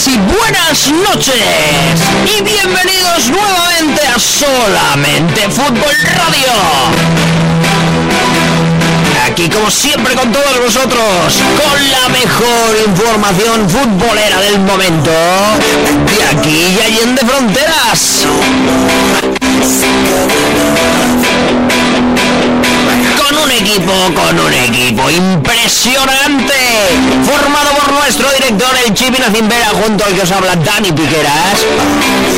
[0.08, 1.35] Y buenas noches.
[2.25, 7.13] Y bienvenidos nuevamente a Solamente Fútbol Radio.
[9.34, 15.09] Aquí como siempre con todos vosotros, con la mejor información futbolera del momento.
[16.06, 18.28] De aquí y allende fronteras.
[23.64, 26.53] Equipo, con un equipo impresionante,
[27.25, 31.64] formado por nuestro director, el Chipi Nacimbera, junto al que os habla Dani Piqueras,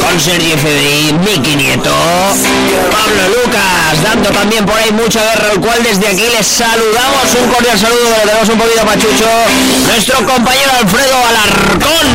[0.03, 1.90] con Sergio Fedri, Miki Nieto,
[2.92, 7.50] Pablo Lucas, dando también por ahí mucha guerra, al cual desde aquí les saludamos, un
[7.52, 9.30] cordial saludo, le tenemos un poquito pachucho,
[9.88, 12.08] nuestro compañero Alfredo Alarcón,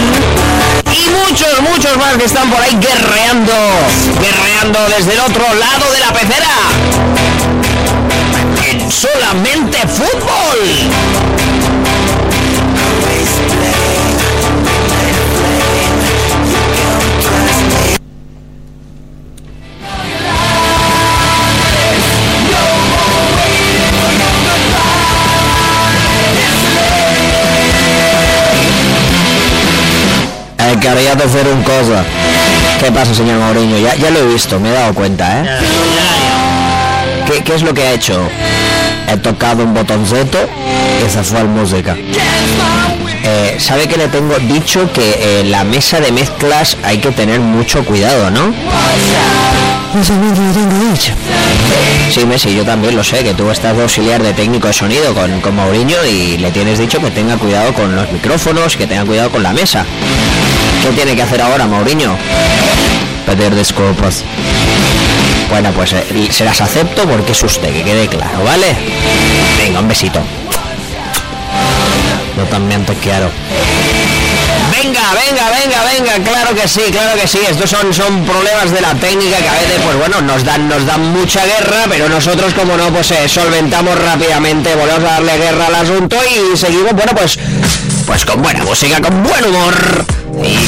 [0.86, 3.54] y muchos, muchos más que están por ahí guerreando,
[4.20, 7.29] guerreando desde el otro lado de la pecera.
[9.02, 10.58] En solamente fútbol.
[30.58, 32.04] Eh, quería hacer un cosa.
[32.78, 33.78] ¿Qué pasa, señor Mourinho?
[33.78, 35.48] Ya, ya lo he visto, me he dado cuenta, ¿eh?
[37.26, 38.28] ¿Qué, qué es lo que ha hecho?
[39.12, 40.38] He tocado un botoncito
[41.00, 41.96] y esa fue la música.
[43.24, 47.40] Eh, ¿Sabe que le tengo dicho que eh, la mesa de mezclas hay que tener
[47.40, 48.54] mucho cuidado, no?
[50.00, 51.12] Eso no lo tengo dicho.
[52.12, 55.12] Sí, Messi, yo también lo sé, que tú estás de auxiliar de técnico de sonido
[55.12, 59.04] con, con Mourinho y le tienes dicho que tenga cuidado con los micrófonos, que tenga
[59.04, 59.84] cuidado con la mesa.
[60.82, 62.16] ¿Qué tiene que hacer ahora, Mourinho?
[63.26, 64.24] Pedir disculpas.
[65.50, 68.74] Bueno, pues eh, se las acepto porque es usted, que quede claro, ¿vale?
[69.58, 70.20] Venga, un besito.
[72.36, 73.30] Yo también te quiero.
[74.70, 77.38] Venga, venga, venga, venga, claro que sí, claro que sí.
[77.48, 80.86] Estos son, son problemas de la técnica que a veces, pues bueno, nos dan, nos
[80.86, 85.66] dan mucha guerra, pero nosotros, como no, pues eh, solventamos rápidamente, volvemos a darle guerra
[85.66, 87.38] al asunto y seguimos, bueno, pues,
[88.06, 90.06] pues con buena música, con buen humor.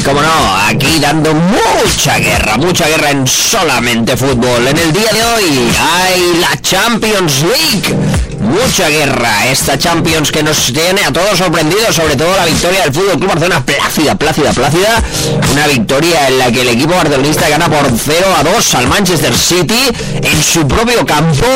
[0.04, 4.66] Como no, aquí dando mucha guerra, mucha guerra en solamente fútbol.
[4.66, 7.94] En el día de hoy hay la Champions League.
[8.40, 12.92] Mucha guerra, esta Champions que nos tiene a todos sorprendidos, sobre todo la victoria del
[12.92, 15.00] Fútbol Club Barcelona, plácida, plácida, plácida.
[15.52, 19.34] Una victoria en la que el equipo barcelonista gana por 0 a 2 al Manchester
[19.36, 19.88] City
[20.20, 21.46] en su propio campo,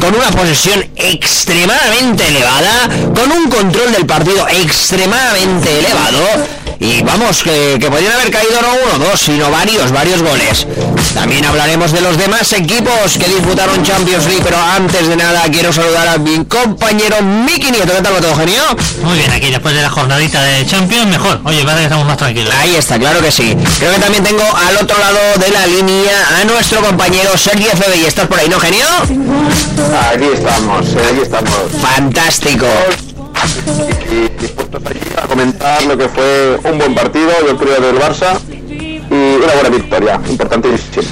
[0.00, 6.61] con una posesión extremadamente elevada, con un control del partido extremadamente elevado.
[6.82, 10.66] Y vamos, que, que podrían haber caído no uno, dos, sino varios, varios goles.
[11.14, 15.72] También hablaremos de los demás equipos que disputaron Champions League, pero antes de nada quiero
[15.72, 17.94] saludar a mi compañero Miki Nieto.
[17.94, 18.62] ¿Qué tal, todo genio?
[19.04, 21.40] Muy bien, aquí después de la jornadita de Champions, mejor.
[21.44, 22.52] Oye, parece que estamos más tranquilos.
[22.58, 23.56] Ahí está, claro que sí.
[23.78, 28.06] Creo que también tengo al otro lado de la línea a nuestro compañero Sergio FBI.
[28.06, 28.86] ¿Estás por ahí, no, genio?
[30.12, 31.60] Aquí estamos, eh, aquí estamos.
[31.80, 32.66] Fantástico.
[34.10, 38.38] Y dispuestos allí a comentar lo que fue un buen partido, yo creo, del Barça
[38.48, 41.02] y una buena victoria, importantísima.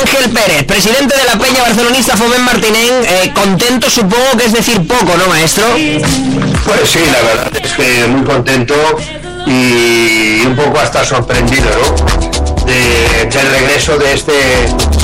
[0.00, 4.86] Ángel Pérez, presidente de la Peña Barcelonista Fomen Martinén, eh, contento supongo que es decir
[4.86, 5.64] poco, ¿no, maestro?
[6.64, 8.74] Pues sí, la verdad es que muy contento
[9.46, 12.31] y un poco hasta sorprendido, ¿no?
[12.66, 14.32] De- del regreso de este,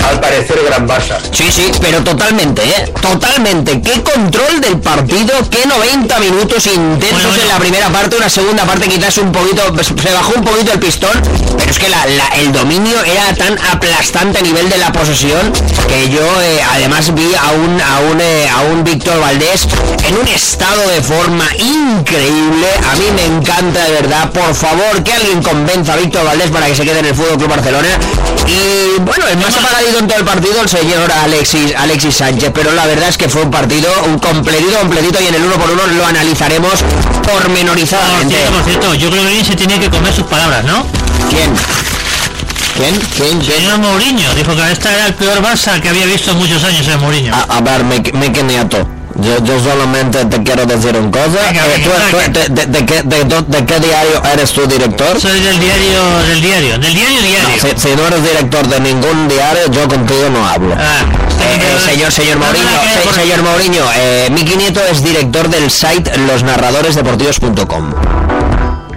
[0.08, 1.16] al parecer, gran Barça.
[1.32, 2.92] Sí, sí, pero totalmente, ¿eh?
[3.00, 3.80] Totalmente.
[3.80, 7.42] Qué control del partido, qué 90 minutos intensos Bueno, bueno.
[7.42, 10.78] en la primera parte, una segunda parte quizás un poquito, se bajó un poquito el
[10.78, 11.10] pistón,
[11.56, 15.52] pero es que la- la- el dominio era tan aplastante a nivel de la posesión
[15.88, 19.66] que yo eh, además vi a un, a un, eh, a un Víctor Valdés
[20.06, 22.66] en un estado de forma increíble.
[22.90, 24.30] A mí me encanta de verdad.
[24.30, 27.38] Por favor, que alguien convenza a Víctor Valdés para que se quede en el Fútbol
[27.48, 27.88] Barcelona.
[28.46, 32.72] Y bueno, el más apagadito en todo el partido el señor Alexis, Alexis Sánchez, pero
[32.72, 35.70] la verdad es que fue un partido, un completito, completito, y en el uno por
[35.70, 36.74] uno lo analizaremos
[37.22, 38.34] Por pormenorizadamente.
[38.36, 40.86] cierto, por cierto, yo creo que bien se tiene que comer sus palabras, ¿no?
[41.30, 41.50] ¿Quién?
[42.76, 42.94] ¿Quién?
[43.16, 43.40] ¿Quién?
[43.40, 43.60] ¿Quién?
[43.60, 46.86] Señor Mourinho dijo que esta era el peor Barça que había visto en muchos años
[46.86, 47.34] el Mourinho.
[47.34, 48.97] A, a ver, me, me nieto.
[49.20, 51.40] Yo, yo solamente te quiero decir una cosa.
[51.48, 52.32] Venga, Eh, venga, tú- venga.
[52.32, 53.02] tú- de, de- de qué,
[53.80, 55.20] de diario eres tú director?
[55.20, 57.48] Soy del diario, del diario, del diario diario.
[57.48, 60.74] No, si, si no eres director de ningún diario, yo contigo no hablo.
[60.78, 61.02] Ah,
[61.40, 63.84] Eh, eh, señor, señor Mourinho, se- por- señor Mourinho,
[64.30, 67.92] Miki Nieto es director del site losnarradoresdeportivos.com.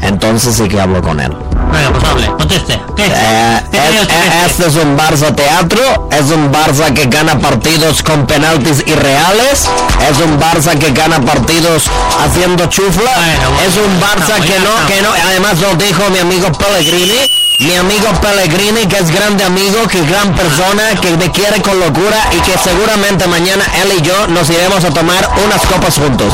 [0.02, 1.32] Entonces sí que hablo con él.
[1.72, 2.82] Venga, pues hable, conteste.
[2.96, 3.06] ¿Qué?
[3.06, 8.26] Eh, ¿Qué es- este es un Barça teatro, es un Barça que gana partidos con
[8.28, 9.68] penaltis irreales,
[10.10, 11.84] es un Barça que gana partidos
[12.24, 16.20] haciendo chufla, Bueno, bueno, es un Barça que no, que no, además lo dijo mi
[16.20, 17.20] amigo Pellegrini,
[17.62, 22.18] mi amigo Pellegrini que es grande amigo, que gran persona, que me quiere con locura
[22.32, 26.34] y que seguramente mañana él y yo nos iremos a tomar unas copas juntos.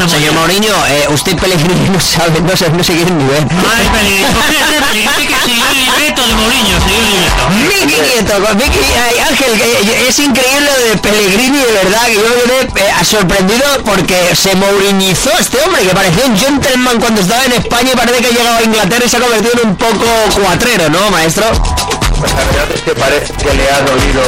[0.00, 0.34] Muy Señor.
[0.34, 3.44] Mourinho, eh, usted Pellegrini no sabe, no sé, no sé qué nivel.
[3.68, 6.76] Ay, Pellegrini, ¿por qué hacer Pellegrini que siguió el libreto de Mourinho?
[6.80, 7.40] Siguió el libreto.
[7.70, 8.34] Miki Nieto,
[9.28, 14.34] Ángel, que es increíble de Pellegrini, de verdad, que yo me quedé eh, sorprendido porque
[14.34, 18.26] se mourinizó este hombre, que parecía un gentleman cuando estaba en España y parece que
[18.26, 21.44] ha llegado a Inglaterra y se ha convertido en un poco cuatrero, ¿no, maestro?
[22.18, 24.22] Pues la verdad es que parece que le ha dolido,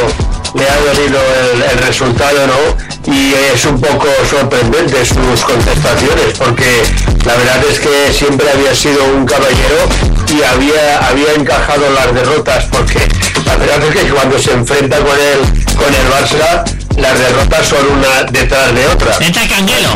[0.54, 1.20] le ha dolido
[1.54, 3.12] el, el resultado, ¿no?
[3.12, 6.82] Y es un poco sorprendente sus contestaciones, porque
[7.24, 9.88] la verdad es que siempre había sido un caballero
[10.28, 13.00] y había, había encajado las derrotas, porque
[13.44, 15.40] la verdad es que cuando se enfrenta con el,
[15.74, 16.64] con el Barça,
[16.96, 19.16] las derrotas son una detrás de otra.
[19.20, 19.90] Entra Canguelo.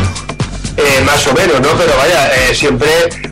[0.77, 1.69] Eh, más o menos, ¿no?
[1.69, 2.89] Pero vaya, eh, siempre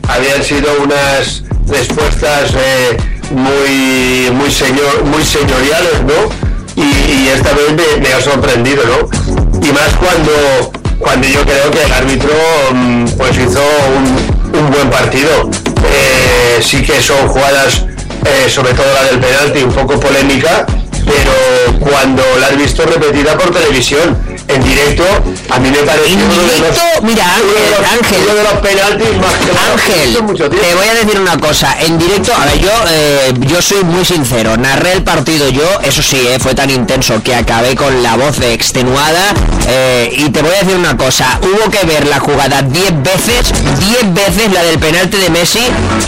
[0.08, 2.96] habían sido unas respuestas eh,
[3.30, 6.46] muy, muy, señor, muy señoriales, ¿no?
[6.82, 9.66] Y, esta vez me, me ha sorprendido, ¿no?
[9.66, 12.32] Y más cuando, cuando yo creo que el árbitro
[12.72, 13.62] mm, pues hizo
[13.96, 15.50] un, un buen partido.
[15.92, 17.84] Eh, sí que son jugadas,
[18.24, 20.66] eh, sobre todo la del penalti, un poco polémica,
[21.04, 24.16] pero cuando la has visto repetida por televisión,
[24.48, 25.04] en directo,
[25.50, 28.34] a mí me parece En uno de los- directo, mira, uno de los- Ángel, uno
[28.34, 29.34] de los penaltis más
[29.72, 31.76] Ángel, mucho te voy a decir una cosa.
[31.80, 34.56] En directo, a ver, yo, eh, yo soy muy sincero.
[34.56, 38.40] Narré el partido yo, eso sí, eh, fue tan intenso que acabé con la voz
[38.40, 39.34] extenuada.
[39.68, 41.40] eh, y te voy a decir una cosa.
[41.42, 45.58] Hubo que ver la jugada 10 veces, 10 veces la del penalti de Messi,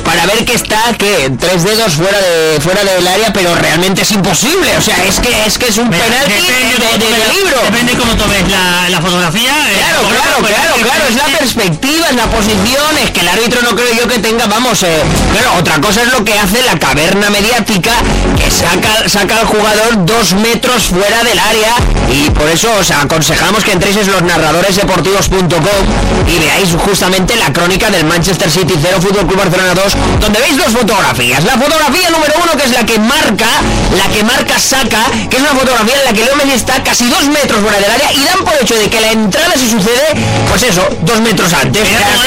[0.04, 4.12] para ver que está, que tres dedos fuera de fuera del área, pero realmente es
[4.12, 4.76] imposible.
[4.76, 7.60] O sea, es que es que es un Mira, penalti depende de, de peligro.
[7.64, 9.52] Depende cómo tú ves la, la fotografía.
[9.70, 13.62] eh, Claro, claro, claro, claro, es la perspectiva, es la posición, es que el árbitro
[13.62, 15.02] no creo yo que tenga, vamos, eh,
[15.32, 17.92] claro, otra cosa es lo que hace la caverna mediática,
[18.36, 21.74] que saca, saca al jugador dos metros fuera del área,
[22.10, 25.84] y por eso os aconsejamos que entréis en los narradoresdeportivos.com
[26.26, 30.56] y veáis justamente la crónica del Manchester City 0 Fútbol Club Barcelona 2, donde veis
[30.56, 31.44] dos fotografías.
[31.44, 33.46] La fotografía número uno, que es la que marca,
[33.96, 37.08] la que marca saca, que es una fotografía en la que Leo Messi está casi
[37.08, 40.14] dos metros fuera del área y dan por hecho de que la entrada se sucede,
[40.48, 41.82] pues eso, dos metros antes.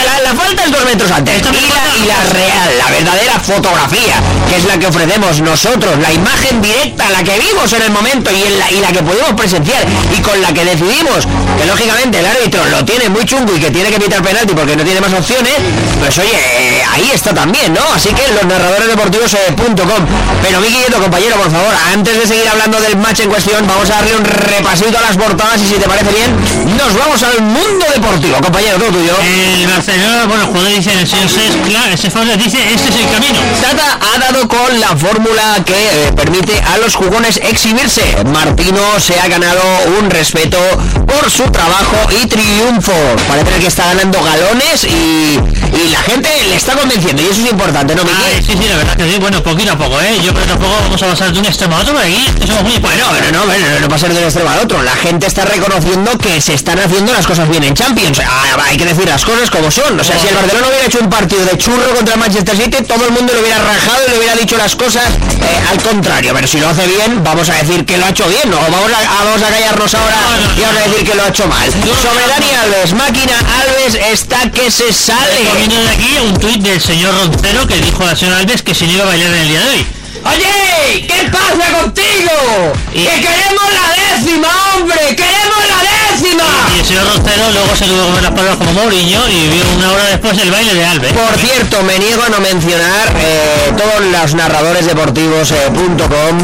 [0.06, 1.36] La, la falta es dos metros antes.
[1.38, 4.16] Y la, falta- y la real, la verdadera fotografía,
[4.50, 8.32] que es la que ofrecemos nosotros, la imagen directa, la que vimos en el momento
[8.32, 9.84] y, en la, y la que pudimos presenciar
[10.18, 13.72] y con la que decidimos que lógicamente el árbitro lo tiene muy chungo y que
[13.72, 15.54] tiene que evitar penalti porque no tiene más opciones,
[16.00, 17.82] pues oye, eh, ahí está también, ¿no?
[17.94, 20.06] Así que los narradores deportivos.com.
[20.44, 23.90] Pero Miki Nieto, compañero, por favor, antes de seguir hablando del match en cuestión, vamos
[23.90, 27.42] a darle un repasito a las portadas y si te parece bien, nos vamos al
[27.42, 28.38] mundo deportivo.
[28.40, 29.16] Compañero, todo tuyo.
[29.26, 33.10] El Barcelona, bueno, jugador dice, el señor Cés, claro, ese Fabio dice, este es el
[33.10, 33.40] camino.
[33.60, 38.04] Tata ha dado con la fórmula que eh, permite a los jugones exhibirse.
[38.26, 39.62] Martino se ha ganado
[40.00, 40.60] un respeto
[41.08, 42.94] por su trabajo y triunfo.
[43.28, 47.50] Parece que está ganando galones y, y la gente le está convenciendo y eso es
[47.50, 48.16] importante, ¿no, Miki?
[48.16, 50.20] Ah, sí, sí, la verdad que sí, bueno, poquito a poco, ¿eh?
[50.24, 52.64] Yo creo que tampoco vamos a pasar de un extremo a otro, pero aquí somos
[52.64, 54.84] muy Bueno, pero no, pero no pasa de un extremo al otro.
[54.84, 55.71] La gente está reconociendo
[56.20, 58.20] que se están haciendo las cosas bien en Champions.
[58.20, 60.00] Ah, hay que decir las cosas como son.
[60.00, 62.84] O sea, si el Barcelona hubiera hecho un partido de churro contra el Manchester City,
[62.84, 66.34] todo el mundo le hubiera rajado y le hubiera dicho las cosas eh, al contrario.
[66.36, 68.50] Pero si lo hace bien, vamos a decir que lo ha hecho bien.
[68.50, 70.18] No, vamos a, vamos a callarnos ahora
[70.58, 71.72] y vamos a decir que lo ha hecho mal.
[71.72, 75.44] Sobre Dani Alves, máquina Alves está que se sale.
[75.68, 78.86] De aquí un tuit del señor Roncero que dijo a la señora Alves que se
[78.86, 80.01] no iba a bailar en el día de hoy.
[80.24, 82.74] Oye, ¿qué pasa contigo?
[82.94, 85.00] Y- ¡Que queremos la décima, hombre!
[85.16, 86.44] ¡Queremos la décima!
[86.76, 89.92] Y el señor Rostero luego se tuvo comer las palabras como Mourinho y vio una
[89.92, 91.14] hora después el baile de Alves.
[91.14, 95.70] Por cierto, me niego a no mencionar eh, todos los narradores deportivos eh,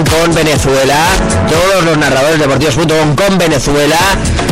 [0.09, 1.05] con Venezuela,
[1.49, 3.97] todos los narradores deportivos.com con Venezuela.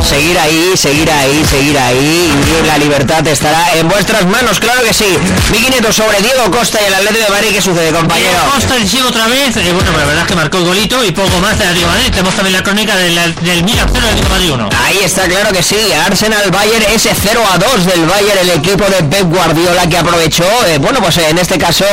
[0.08, 2.30] Seguir ahí, seguir ahí, seguir ahí
[2.64, 5.18] y la libertad estará en vuestras manos, claro que sí.
[5.52, 8.30] Miki Nieto sobre Diego Costa y el Atlético de Madrid, ¿qué sucede, compañero?
[8.30, 11.12] Diego Costa sigue otra vez, eh, bueno, la verdad es que marcó el golito y
[11.12, 12.10] poco más de de Madrid.
[12.12, 14.70] Tenemos también la crónica del, del Milan 0 Atlético de Madrid 1.
[14.86, 15.78] Ahí está, claro que sí.
[16.06, 20.44] Arsenal Bayern, ese 0 a 2 del Bayern, el equipo de Pep Guardiola que aprovechó,
[20.68, 21.86] eh, bueno, pues eh, en este caso,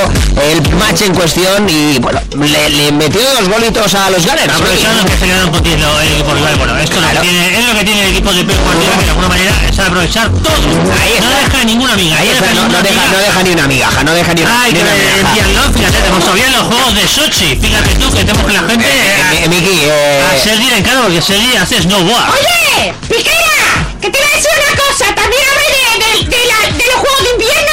[0.50, 4.52] el match en cuestión y, bueno, le, le metió dos golitos a los Gunners.
[4.54, 6.56] Aprovechando que se quedaron un poquito el equipo rival.
[6.56, 8.96] Bueno, esto es lo que tiene, es lo que tiene el equipo de Pep Guardiola,
[8.98, 10.52] que de alguna manera es aprovechar todo.
[11.00, 11.50] Ahí No está.
[11.54, 12.16] deja ninguna amiga.
[12.18, 14.72] Ahí está, no, no deja, no deja ni una migaja, no deja ni una, Ay,
[14.72, 15.16] ni que una migaja.
[15.36, 17.56] decíanlo, fíjate, tenemos todavía los juegos de Sochi.
[17.60, 21.02] Fíjate tú que tenemos que la gente Eh, eh, Miki, eh, a Sergi le encanta
[21.02, 22.30] porque Sergi hace snowboard.
[22.32, 22.94] ¡Oye!
[23.08, 23.86] ¡Piquera!
[24.00, 25.14] Que te voy a decir una cosa.
[25.14, 27.71] ¿También hablas de, de, de, de los Juegos de Invierno?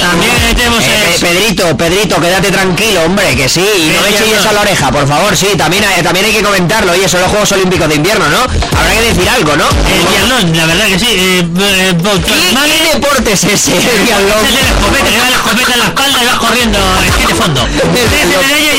[0.00, 4.14] También tenemos eh, eh, Pe- Pedrito, Pedrito, quédate tranquilo, hombre, que sí, y no Eh,
[4.18, 4.50] chilles no.
[4.50, 7.30] a la oreja, por favor, sí, también, hay- también hay que comentarlo, oye, son los
[7.30, 8.38] Juegos Olímpicos de Invierno, ¿no?
[8.78, 9.64] Habrá que decir algo, ¿no?
[9.68, 11.06] el biatlón, la verdad que sí.
[11.08, 14.44] Eh, eh, ¿Qué, qué deporte es ese, el biatlón?
[14.44, 17.34] Es la escopeta, que da la escopeta en la espalda y vas corriendo en de
[17.34, 17.68] fondo.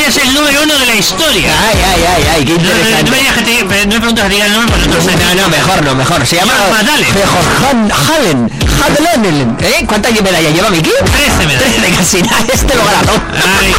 [0.03, 1.51] Y es el número uno de la historia.
[1.69, 3.11] Ay, ay, ay, ay, qué No, no, no interesante.
[3.11, 5.11] me digas que te, no me preguntas que diga el nombre no sé.
[5.15, 6.25] No, no, mejor no, mejor.
[6.27, 6.53] Se llama.
[7.69, 8.51] Han Halen.
[8.83, 9.57] Hadelen.
[9.61, 9.85] ¿Eh?
[9.87, 10.91] ¿Cuántas medallas lleva Miki?
[11.05, 11.75] 13 medallas.
[11.75, 12.45] Trece, casi nada.
[12.53, 13.19] Este lo gana todo.
[13.61, 13.73] Ay.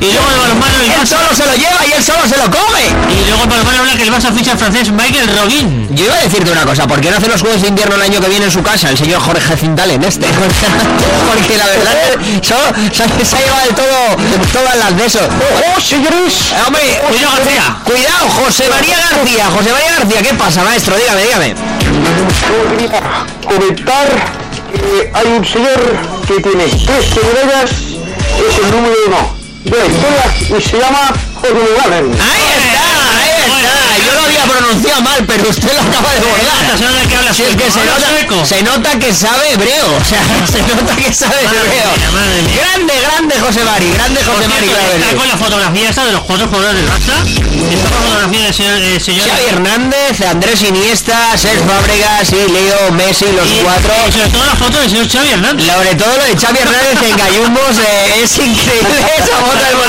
[0.00, 1.06] Y luego de balonmano el Él Barça.
[1.06, 2.84] solo se lo lleva y él solo se lo come.
[3.10, 5.88] Y luego para balonmano habla que el Barça ficha al francés Michael Robin.
[5.94, 8.02] Yo iba a decirte una cosa, ¿por qué no hace los Juegos de Invierno el
[8.02, 10.26] año que viene en su casa, el señor Jorge Cintalen este?
[11.28, 12.62] Porque la verdad es solo,
[12.92, 14.16] se, se ha llevado de todo,
[14.52, 15.22] todas las de esos.
[15.22, 16.52] ¡Oh, señores!
[16.66, 17.76] Hombre, Cuidado, García.
[17.84, 20.96] Cuidado, José María García, José María García, ¿qué pasa, maestro?
[20.96, 21.54] Dígame, dígame.
[23.46, 24.39] comentar
[24.80, 25.80] que hay un señor
[26.26, 31.68] que tiene tres medallas, es el número uno de la historia y se llama Jorge
[31.76, 32.10] Gallen.
[32.12, 32.86] Ahí está,
[33.20, 34.06] ahí está.
[34.06, 36.78] Yo lo había pronunciado mal, pero usted lo acaba de bordar.
[36.78, 40.04] Se nota que habla Si es que se nota, se nota que sabe hebreo, o
[40.04, 42.54] sea, se nota que sabe Madre hebreo.
[42.56, 42.99] grande
[43.50, 46.86] José Mari, grande José Mari está con la fotografía esta de los cuatro jugadores del
[46.86, 47.18] Barça.
[47.26, 52.46] Está con la fotografía del señor, eh, señor Xavi Hernández, Andrés Iniesta, Sergio Fábregas y
[52.52, 53.90] Leo Messi, los y, cuatro.
[54.08, 55.66] y sobre todo la foto del señor Xavi Hernández.
[55.66, 59.80] Sobre todo lo de Xavi Hernández en Gallumbos eh, es increíble esa foto del.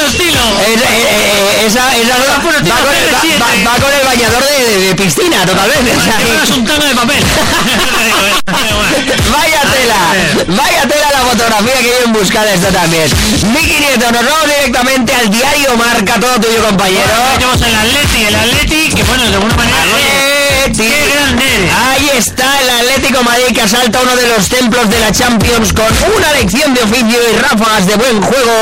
[0.00, 3.66] Es- eh, eh, esa, esa va, va con el, va- CR7.
[3.66, 5.92] va- con el bañador de, de- de piscina totalmente.
[5.96, 7.20] o sea, pones un tano de papel.
[8.52, 13.08] Vaya tela, vaya tela la fotografía que vienen buscando esto también.
[13.52, 17.14] Miki Nieto, nos vamos directamente al diario Marca, todo tuyo compañero.
[17.34, 20.39] Tenemos el Atleti, el Atleti, que bueno, de alguna manera...
[20.50, 20.82] oye, Atleti.
[20.82, 21.72] ¡Qué grande eres!
[21.74, 25.86] Ahí está el Atlético Madrid que asalta uno de los templos de la Champions con
[26.16, 28.52] una lección de oficio y ráfagas de buen juego.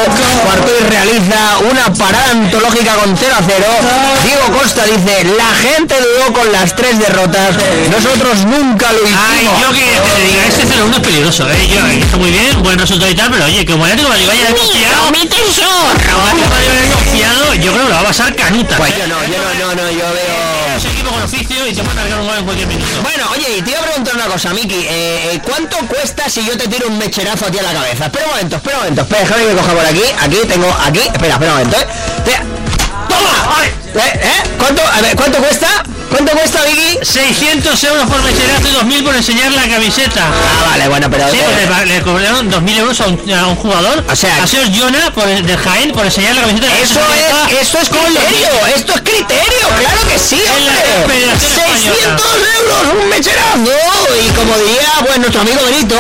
[0.47, 3.67] Marcoy realiza una parada antológica con 0 a 0.
[4.25, 7.57] Diego Costa dice, la gente dudó con las tres derrotas.
[7.91, 9.25] Nosotros nunca lo hicimos.
[9.31, 11.69] Ay, yo que te diga, este 0-1 es peligroso, ¿eh?
[11.69, 14.27] Yo, está muy bien, buen resultado y tal, pero oye, que como el Atlético Madrid
[14.29, 15.11] vaya confiado...
[15.13, 15.99] ¡Mi tesoro!
[16.11, 18.77] Como el Atlético de Madrid vaya confiado, yo creo que lo va a pasar canuta.
[18.77, 20.48] Pues yo no, yo no, no, no, yo veo...
[21.29, 23.03] Oficio y te puede cargar un gol en cualquier minuto.
[23.03, 24.75] Bueno, oye, y te iba a preguntar una cosa, Miki.
[24.75, 28.07] Eh, eh, ¿Cuánto cuesta si yo te tiro un mecherazo a ti a la cabeza?
[28.07, 29.03] Espera un momento, espera un momento.
[29.03, 30.03] Espera, déjame que me coja por aquí.
[30.21, 31.01] Aquí tengo, aquí.
[31.01, 31.87] Espera, espera un momento, eh.
[33.11, 33.65] ¡Toma!
[33.65, 34.21] ¿Eh?
[34.23, 34.43] ¿Eh?
[34.57, 34.83] ¿Cuánto?
[34.83, 35.69] A ver, ¿cuánto cuesta?
[36.11, 36.99] ¿Cuánto cuesta, Miki?
[37.05, 40.25] 600 euros por mecherazo y 2.000 por enseñar la camiseta.
[40.27, 41.31] Ah, vale, bueno, pero...
[41.31, 44.05] Sí, pues le, cobraron 2.000 euros a un, a un jugador.
[44.11, 46.67] O sea, a Seos Jonah por, el- del Jaén por enseñar la camiseta.
[46.67, 47.51] de la Eso Sociedad.
[47.53, 51.03] es, eso es criterio, esto es criterio, claro que sí, la hombre.
[51.03, 52.27] Confederación 600
[52.59, 53.59] euros, un mecherazo.
[54.25, 55.97] Y como diría, pues nuestro amigo Benito,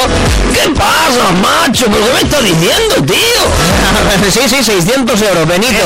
[0.54, 1.86] ¿qué pasa, macho?
[1.86, 4.30] ¿Pero qué me estás diciendo, tío?
[4.32, 5.84] sí, sí, 600 euros, Benito.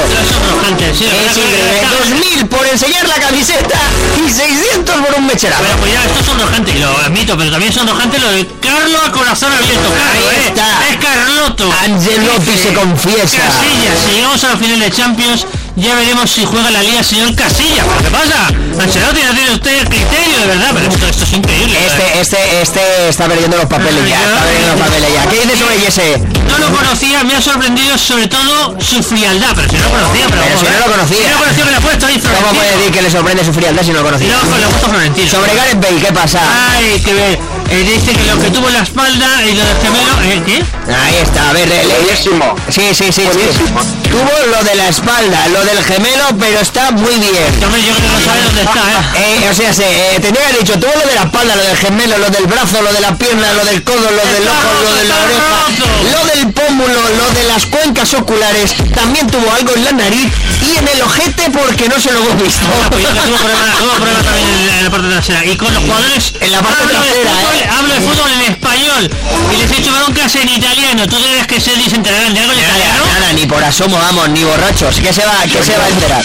[0.79, 1.81] Pero sí, la Es que increíble.
[1.83, 3.79] está- 2000 por enseñar la camiseta
[4.19, 5.63] y 600 por un mecherazo.
[5.63, 8.47] Pero pues ya, estos son rojantes, y lo admito, pero también son rojantes lo de
[8.61, 9.89] Carlo a corazón abierto.
[9.89, 10.49] Carlo, Ahí eh.
[10.49, 10.89] está.
[10.91, 11.73] Es Carloto.
[11.85, 13.39] Angelotti se confiesa.
[13.39, 17.05] Casillas, si llegamos a la final de Champions, ya veremos si juega la liga el
[17.05, 17.87] señor Casillas.
[17.87, 18.47] ¿Pero qué pasa?
[18.83, 21.79] Ancelotti no tiene usted criterio, de verdad, pero esto, esto es increíble.
[21.87, 25.27] Este, este, este está perdiendo los papeles ya, está perdiendo los papeles ya.
[25.31, 26.21] ¿Qué dice sobre Jesse?
[26.49, 30.27] No lo conocía, me ha sorprendido sobre todo su frialdad, pero si no lo conocía,
[30.29, 30.81] pero, Pero si ¿cómo, no eh?
[30.87, 31.17] lo conocía.
[31.23, 33.53] Si no conocía que le ha puesto ahí ¿Cómo puede decir que le sorprende su
[33.53, 34.29] frialdad si no lo conocía?
[34.29, 35.31] luego con le puesto Florentino.
[35.31, 36.41] Sobre Gareth Bale, ¿qué pasa?
[36.77, 37.39] Ay, que ve,
[37.71, 40.57] eh, dice que lo que tuvo en la espalda y lo del gemelo, ¿eh, ¿qué?
[40.93, 42.55] Ahí está, a ver, le- le- Buenísimo.
[42.69, 44.02] Sí, sí, sí, sí.
[44.13, 47.61] Tuvo lo de la espalda, lo del gemelo, pero está muy bien.
[47.61, 48.83] Yo creo que no sabe dónde está,
[49.17, 49.41] ¿eh?
[49.43, 51.77] Eh, o sea, se, eh, que haber dicho todo lo de la espalda, lo del
[51.77, 54.95] gemelo, lo del brazo, lo de la pierna, lo del codo, lo del ojo, lo
[54.95, 55.65] de la oreja,
[56.13, 60.29] lo del pómulo, lo de las cuencas oculares, también tuvo algo en la nariz
[60.61, 62.67] y en el ojete porque no se lo hemos visto.
[62.69, 65.45] Ah, pues yo que tuvo problema, tuvo problema también en la, en la parte trasera.
[65.45, 66.35] Y con los jugadores...
[66.41, 67.71] En la parte hablo trasera, de fútbol, ¿eh?
[67.79, 69.11] Hablo de fútbol en español.
[69.53, 71.07] Y les he hecho broncas en italiano.
[71.09, 73.05] ¿Tú crees que se enterarán de algo en italiano?
[73.07, 74.97] Nada, ni por asomo, vamos, ni borrachos.
[75.01, 76.23] ¿Qué se va, qué se va a enterar?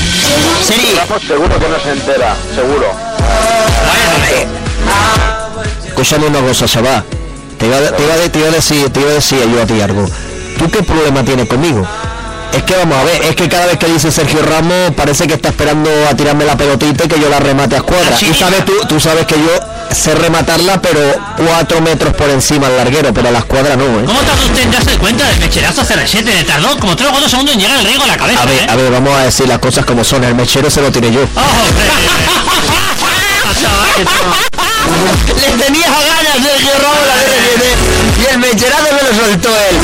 [1.07, 2.91] Vamos, seguro que no se entera, seguro.
[5.88, 7.03] escúchame una cosa, se va.
[7.57, 9.65] Te iba, a- te, iba, te iba a decir, te iba a decir yo a
[9.65, 10.05] ti algo.
[10.57, 11.88] ¿Tú qué problema tienes conmigo?
[12.54, 15.36] Es que vamos a ver, es que cada vez que dice Sergio Ramos parece que
[15.36, 18.16] está esperando a tirarme la pelotita y que yo la remate a escuadra.
[18.16, 21.00] Así Y sabes tú, tú sabes que yo sé rematarla, pero
[21.38, 24.04] cuatro metros por encima al larguero, pero a la escuadra no, ¿eh?
[24.06, 26.24] ¿Cómo tardó usted en darse cuenta del mecherazo CR7?
[26.24, 28.46] Le tardó como 3 o 4 segundos en llegar el riego a la cabeza, A
[28.46, 28.68] ver, ¿eh?
[28.70, 30.24] a ver, vamos a decir las cosas como son.
[30.24, 31.22] El mechero se lo tiré yo.
[31.22, 31.42] ¡Oh,
[35.38, 39.75] Le tenía ganas Sergio Ramos la CR7 y el mecherazo me lo soltó él.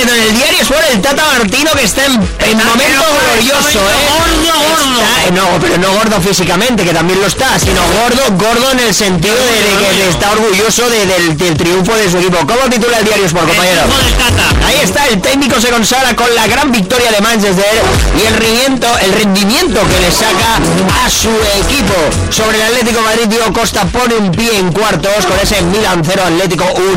[0.00, 3.04] En el diario Sport el Tata Martino que está en, en momento
[3.34, 4.08] glorioso, ¿eh?
[4.08, 5.00] Gordo, gordo.
[5.00, 8.94] Está- no, pero no gordo físicamente, que también lo está, sino gordo, gordo en el
[8.94, 9.42] sentido de,
[9.86, 12.38] de que está orgulloso de- del, del triunfo de su equipo.
[12.46, 13.82] ¿Cómo titula el diario Sport, compañero?
[14.18, 14.66] Tata.
[14.66, 17.82] Ahí está, el técnico se consagra con la gran victoria de Manchester
[18.20, 20.56] y el rendimiento, el rendimiento que le saca
[21.04, 21.30] a su
[21.62, 21.94] equipo.
[22.30, 26.02] Sobre el Atlético de Madrid, Diego Costa pone un pie en cuartos con ese Milan
[26.04, 26.94] 0 Atlético 1.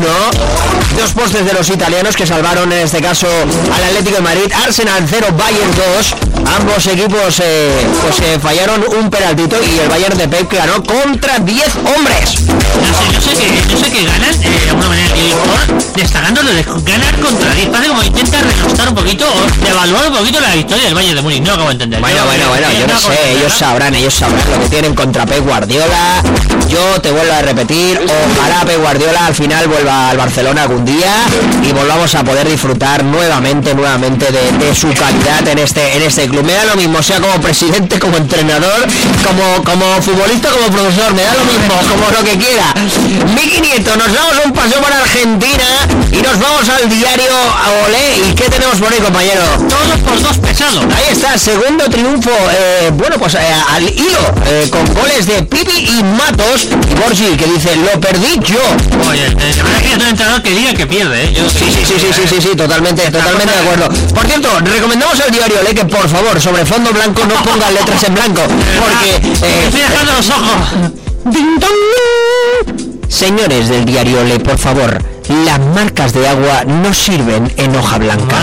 [0.98, 3.26] Dos postes de los italianos que salvaron en este caso
[3.74, 4.52] al Atlético de Madrid.
[4.64, 6.14] Arsenal 0, Bayern 2.
[6.58, 7.72] Ambos equipos eh,
[8.02, 11.64] pues eh, fallaron un penaltito y el Bayern de Pep ganó contra 10
[11.96, 12.40] hombres.
[12.42, 15.14] No sé, yo sé que, yo sé que ganan eh, de alguna manera
[15.96, 17.68] destacando lo de ganar contra 10.
[17.68, 21.22] Parece como intenta renostar un poquito o devaluar un poquito la victoria del Bayern de
[21.22, 21.42] Múnich.
[21.42, 22.00] No acabo de entender.
[22.00, 24.68] Bueno, Yo- bueno, bueno, eh, yo no sé, entender, ellos sabrán, ellos sabrán lo que
[24.68, 26.22] tienen contra Pep Guardiola.
[26.68, 28.00] Yo te vuelvo a repetir,
[28.38, 31.12] ojalá Pep Guardiola al final vuelva al Barcelona algún día
[31.62, 36.28] y volvamos a poder disfrutar nuevamente, nuevamente de, de su calidad en este, en este
[36.28, 36.44] club.
[36.44, 38.86] Me da lo mismo, sea como presidente, como entrenador,
[39.24, 42.74] como, como futbolista, como profesor, me da lo mismo, como lo que quiera.
[43.34, 45.64] Miki Nieto, nos damos un paseo por Argentina
[46.12, 47.32] y nos vamos al diario
[47.86, 48.28] Olé.
[48.28, 49.42] ¿Y qué tenemos por ahí, compañero?
[49.68, 50.84] Todos por dos pesados.
[50.94, 53.38] Ahí está, segundo triunfo, eh, bueno, pues eh,
[53.70, 56.68] al hilo, eh, con goles de Pipi y Matos.
[56.68, 58.60] Y Borgi, que dice, lo perdí yo.
[59.10, 61.32] Oye, la verdad es que es un entrenador que diga que pierde.
[61.32, 63.88] Yo, Sí, sí, sí, sí, sí, sí, sí, totalmente, totalmente de acuerdo.
[64.14, 68.02] Por cierto, recomendamos al diario Le que por favor, sobre fondo blanco no pongan letras
[68.04, 68.42] en blanco,
[68.80, 69.16] porque...
[69.46, 70.90] eh, Estoy dejando los ojos.
[73.08, 78.36] Señores del diario Le, por favor, las marcas de agua no sirven en hoja blanca.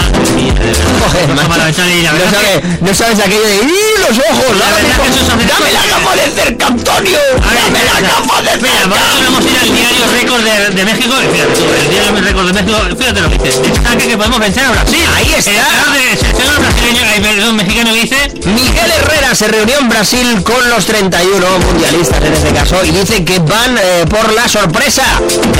[1.11, 4.57] Joder, No, la sabes, no sabes aquello de ¡Ih, los ojos!
[4.57, 7.17] La dame, hacer- ¡Dame la gafa de cerca, Antonio!
[7.37, 8.95] ¡Dame la gafa de cerca!
[9.23, 11.13] vamos a ir al diario récord de, de México.
[11.31, 13.59] Fíjate tú, el diario récord de México, fíjate lo que dice.
[13.61, 15.03] Destaca que podemos vencer a Brasil.
[15.15, 15.51] Ahí está.
[15.51, 18.17] El brasileño, mexicano dice.
[18.45, 23.23] Miguel Herrera se reunió en Brasil con los 31 mundialistas en este caso y dice
[23.23, 25.03] que van eh, por la sorpresa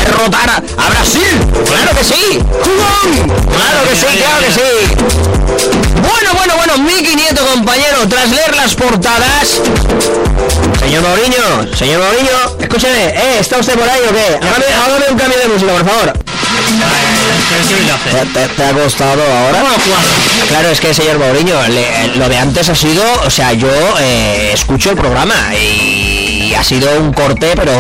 [0.06, 0.56] derrotar a,
[0.86, 1.66] a Brasil.
[1.68, 2.40] ¡Claro que sí!
[2.64, 3.28] ¡Jugón!
[3.28, 4.96] ¡Claro que sí, claro que sí!
[6.02, 9.60] Bueno, bueno, bueno, Miki Nieto, compañero, tras leer las portadas...
[10.80, 12.30] Señor Mauriño, señor Mauriño,
[12.62, 13.38] escúcheme, ¿eh?
[13.40, 14.36] ¿Está usted por ahí o qué?
[14.48, 16.14] Hágame, hágame un cambio de música, por favor.
[18.12, 19.64] ¿Te, te- te ha costado ahora?
[20.48, 21.18] Claro, es que señor
[21.70, 23.70] le- lo de antes ha sido, o sea, yo
[24.00, 27.74] eh, escucho el programa y ha sido un corte, pero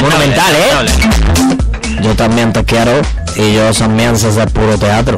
[0.00, 0.70] monumental, ¿eh?
[2.02, 3.00] Yo también te quiero
[3.36, 5.16] y yo también sé hacer puro teatro.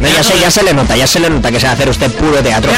[0.00, 2.10] No, ya sé, ya se le nota, ya se le nota que sabe hacer usted
[2.12, 2.72] puro teatro.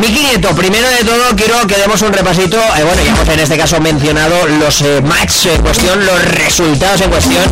[0.00, 3.40] Miki Nieto, primero de todo quiero que demos un repasito, eh, bueno, ya hemos en
[3.40, 7.42] este caso mencionado los eh, matches en cuestión, los resultados en cuestión.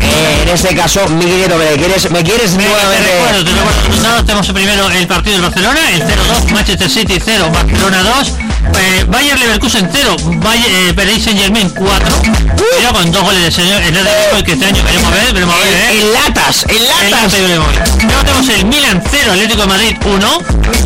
[0.00, 3.10] Eh, en este caso, Miki Nieto, ¿me quieres, me quieres Venga, te nuevamente?
[3.12, 4.24] recuerdo, te recuerdo los resultados.
[4.26, 8.32] Tenemos primero el partido del Barcelona, el 0-2, Manchester City 0, Barcelona 2,
[8.76, 12.08] eh, Bayern Leverkusen 0, Bayern, eh, Paris Saint Germain 4,
[12.78, 15.54] pero con dos goles de señor el de que este año veremos a ver, veremos
[15.54, 16.00] a ver, ¿eh?
[16.00, 17.32] En latas, en latas.
[17.38, 20.38] Luego tenemos el Milan 0, Atlético de Madrid 1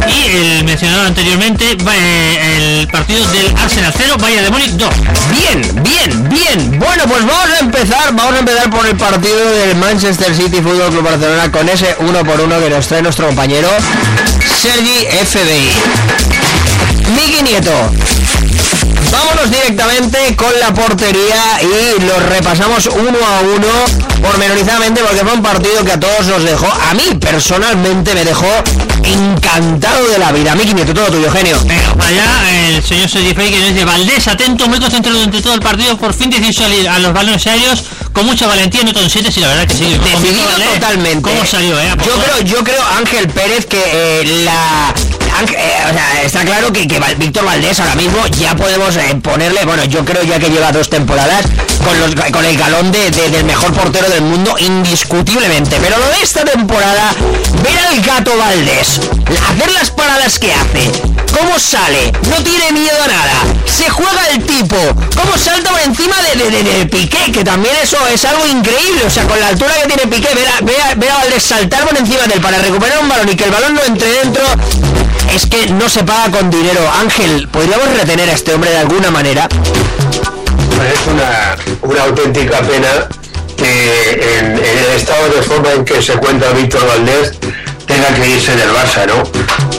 [0.09, 4.95] y el mencionado anteriormente eh, el partido del Arsenal 0, Bayern de Múnich 2.
[5.31, 6.79] Bien, bien, bien.
[6.79, 10.91] Bueno, pues vamos a empezar, vamos a empezar por el partido del Manchester City Fútbol
[10.91, 13.69] Club Barcelona con ese uno por uno que nos trae nuestro compañero
[14.61, 16.52] Sergi FBI.
[17.09, 17.91] Miki Nieto.
[19.11, 25.43] Vámonos directamente con la portería y los repasamos uno a uno pormenorizadamente porque fue un
[25.43, 28.47] partido que a todos nos dejó, a mí personalmente me dejó
[29.05, 30.55] encantado de la vida.
[30.55, 31.59] Miki Nieto, todo tuyo, genio.
[31.65, 35.43] Venga, para allá el señor Sergi Frey que nos dice Valdés, atento, muy concentrado durante
[35.43, 38.93] todo el partido, por fin decidió salir a los balones aéreos con mucha valentía, no
[38.93, 39.85] con 7, sí, la verdad que sí.
[39.85, 41.23] Decidido totalmente.
[41.23, 41.91] ¿Cómo salió, eh?
[42.05, 44.95] Yo creo, yo creo, Ángel Pérez, que eh, la...
[45.41, 50.05] Eh, está claro que, que Víctor Valdés ahora mismo ya podemos eh, ponerle, bueno, yo
[50.05, 51.45] creo ya que lleva dos temporadas
[51.85, 55.79] con, los, con el galón de, de- del mejor portero del mundo, indiscutiblemente.
[55.81, 57.13] Pero lo de esta temporada,
[57.63, 59.01] ver al gato Valdés,
[59.51, 60.91] hacer las paradas que hace,
[61.37, 63.33] cómo sale, no tiene miedo a nada,
[63.67, 64.77] se juega el tipo,
[65.17, 69.11] cómo salta por encima de, de, de- Piqué, que también eso es algo increíble, o
[69.11, 71.85] sea, con la altura que tiene Piqué, ver a, ver a- ver a Valdés saltar
[71.89, 74.43] por encima de él para recuperar un balón y que el balón no entre dentro,
[75.35, 76.81] es que no se paga con dinero.
[77.01, 79.49] Ángel, ¿podríamos retener a este hombre de alguna manera?
[80.93, 83.09] Es una, auténtica pena
[83.57, 87.33] que en, el estado de forma en que se encuentra Víctor Valdés
[87.87, 89.23] tenga que irse del Barça, ¿no?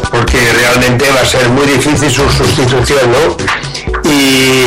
[0.10, 3.38] Porque realmente va a ser muy difícil su sustitución, ¿no?
[4.10, 4.66] Y,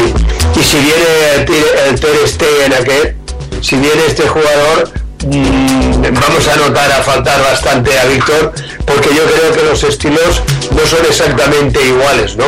[0.62, 3.16] si viene el, el Ter Stegen aquel,
[3.60, 4.90] si viene este jugador,
[5.24, 8.52] vamos a notar a faltar bastante a Víctor,
[8.84, 12.46] porque yo creo que los estilos no son exactamente iguales, ¿no?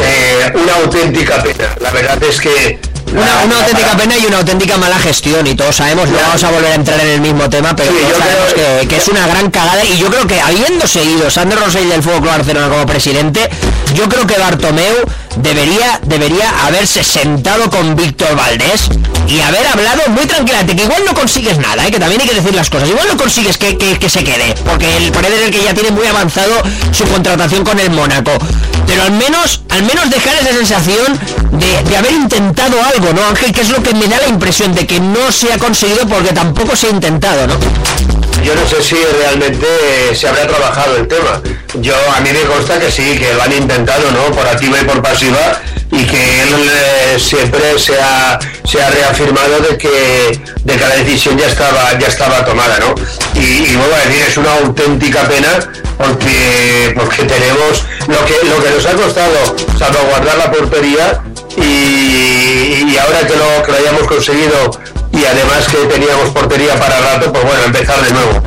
[0.00, 1.74] Eh, una auténtica pena.
[1.80, 2.78] La verdad es que...
[3.12, 6.72] Una, auténtica pena y una auténtica mala gestión y todos sabemos, no vamos a volver
[6.72, 9.08] a entrar en el mismo tema, pero Sí, todos yo sabemos creo- que, que es
[9.08, 12.68] una gran cagada y yo creo que habiendo seguido Sandro Rosell del Fútbol Club Barcelona
[12.68, 13.48] como presidente,
[13.94, 14.94] yo creo que Bartomeu
[15.36, 18.88] debería, debería haberse sentado con Víctor Valdés
[19.26, 21.90] y haber hablado muy tranquilamente, que igual no consigues nada, ¿eh?
[21.90, 24.54] que también hay que decir las cosas, igual no consigues que, que- que se quede,
[24.64, 28.32] porque el parece ser que ya tiene muy avanzado su contratación con el Mónaco,
[28.86, 31.18] pero al menos, al menos dejar esa sensación
[31.52, 33.52] de, de haber intentado algo, ¿no, Ángel?
[33.52, 36.32] Que es lo que me da la impresión de que no se ha conseguido porque
[36.32, 37.54] tampoco se ha intentado, ¿no?
[38.42, 41.40] Yo no sé si realmente eh, se habrá trabajado el tema.
[41.80, 44.34] Yo a mí me consta que sí, que lo han intentado, ¿no?
[44.34, 49.60] Por activa y por pasiva y que él eh, siempre se ha, se ha reafirmado
[49.60, 52.94] de que, de que la decisión ya estaba, ya estaba tomada, ¿no?
[53.34, 55.48] Y, y decir, es una auténtica pena
[55.96, 61.22] porque, porque tenemos lo que, lo que nos ha costado salvaguardar la portería
[61.62, 64.70] y, ahora que lo, que lo hayamos conseguido
[65.12, 68.42] y además que teníamos portería para rato, pues bueno, empezar de nuevo.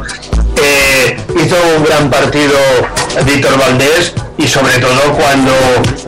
[0.64, 2.58] Eh, hizo un gran partido
[3.26, 5.54] Víctor Valdés y sobre todo cuando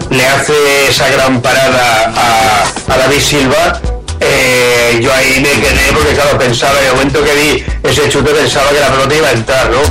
[0.10, 0.54] le hace
[0.90, 3.80] esa gran parada a, a David Silva,
[4.20, 8.32] eh, yo ahí me quedé porque claro, pensaba, en el momento que vi ese chute
[8.32, 9.82] pensaba que la pelota iba a entrar, ¿no?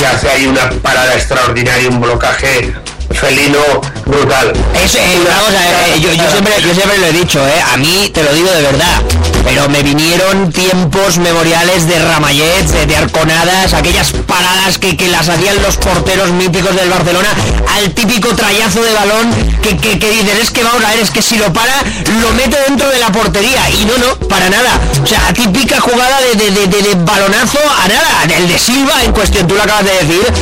[0.00, 2.72] Y hace ahí una parada extraordinaria, un blocaje
[3.20, 3.60] felino
[4.06, 4.52] brutal.
[4.82, 8.32] Es, eh, eh, yo, siempre, yo siempre lo he dicho, eh, a mí te lo
[8.32, 9.02] digo de verdad,
[9.44, 15.62] pero me vinieron tiempos memoriales de ramallets, de, arconadas, aquellas paradas que, que las hacían
[15.62, 17.28] los porteros míticos del Barcelona,
[17.76, 19.30] al típico trayazo de balón
[19.62, 21.74] que, que, que es que vamos a ver, es que si lo para,
[22.22, 24.80] lo mete dentro de la portería, y no, no, para nada.
[25.02, 29.12] O sea, típica jugada de, de, de, de- balonazo a nada, el de Silva en
[29.12, 30.32] cuestión, tú lo acabas de decir,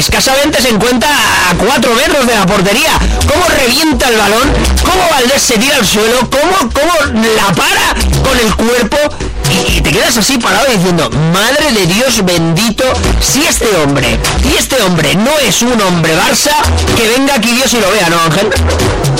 [0.00, 2.92] escasamente se encuentra a cuatro metros de la portería.
[3.28, 4.52] ¿Cómo revienta el balón?
[4.82, 6.18] ¿Cómo Valdés se tira al suelo?
[6.30, 8.96] ¿Cómo, cómo la para con el cuerpo?
[9.50, 12.84] Y, y te quedas así parado diciendo, madre de Dios bendito,
[13.20, 16.52] si este hombre, si este hombre no es un hombre Barça,
[16.96, 18.48] que venga aquí Dios y lo vea, ¿no, Ángel?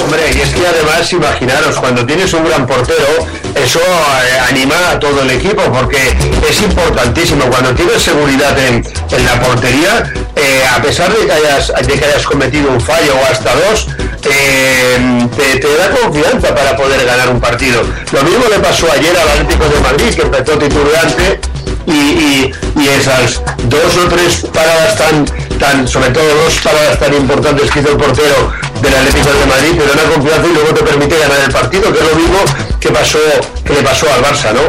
[0.03, 5.01] Hombre, y es que además, imaginaros, cuando tienes un gran portero, eso eh, anima a
[5.01, 6.17] todo el equipo, porque
[6.49, 7.47] es importantísimo.
[7.47, 12.05] Cuando tienes seguridad en, en la portería, eh, a pesar de que, hayas, de que
[12.05, 13.87] hayas cometido un fallo o hasta dos,
[14.29, 17.83] eh, te, te da confianza para poder ganar un partido.
[18.13, 21.41] Lo mismo le pasó ayer al Atlético de Madrid, que empezó titulante
[21.87, 25.25] y, y- y esas dos o tres paradas tan,
[25.59, 29.73] tan, sobre todo dos paradas tan importantes que hizo el portero del Atlético de Madrid,
[29.79, 32.39] da una confianza y luego te permite ganar el partido, que es lo mismo
[32.81, 33.19] que pasó,
[33.65, 34.61] que le pasó al Barça, ¿no?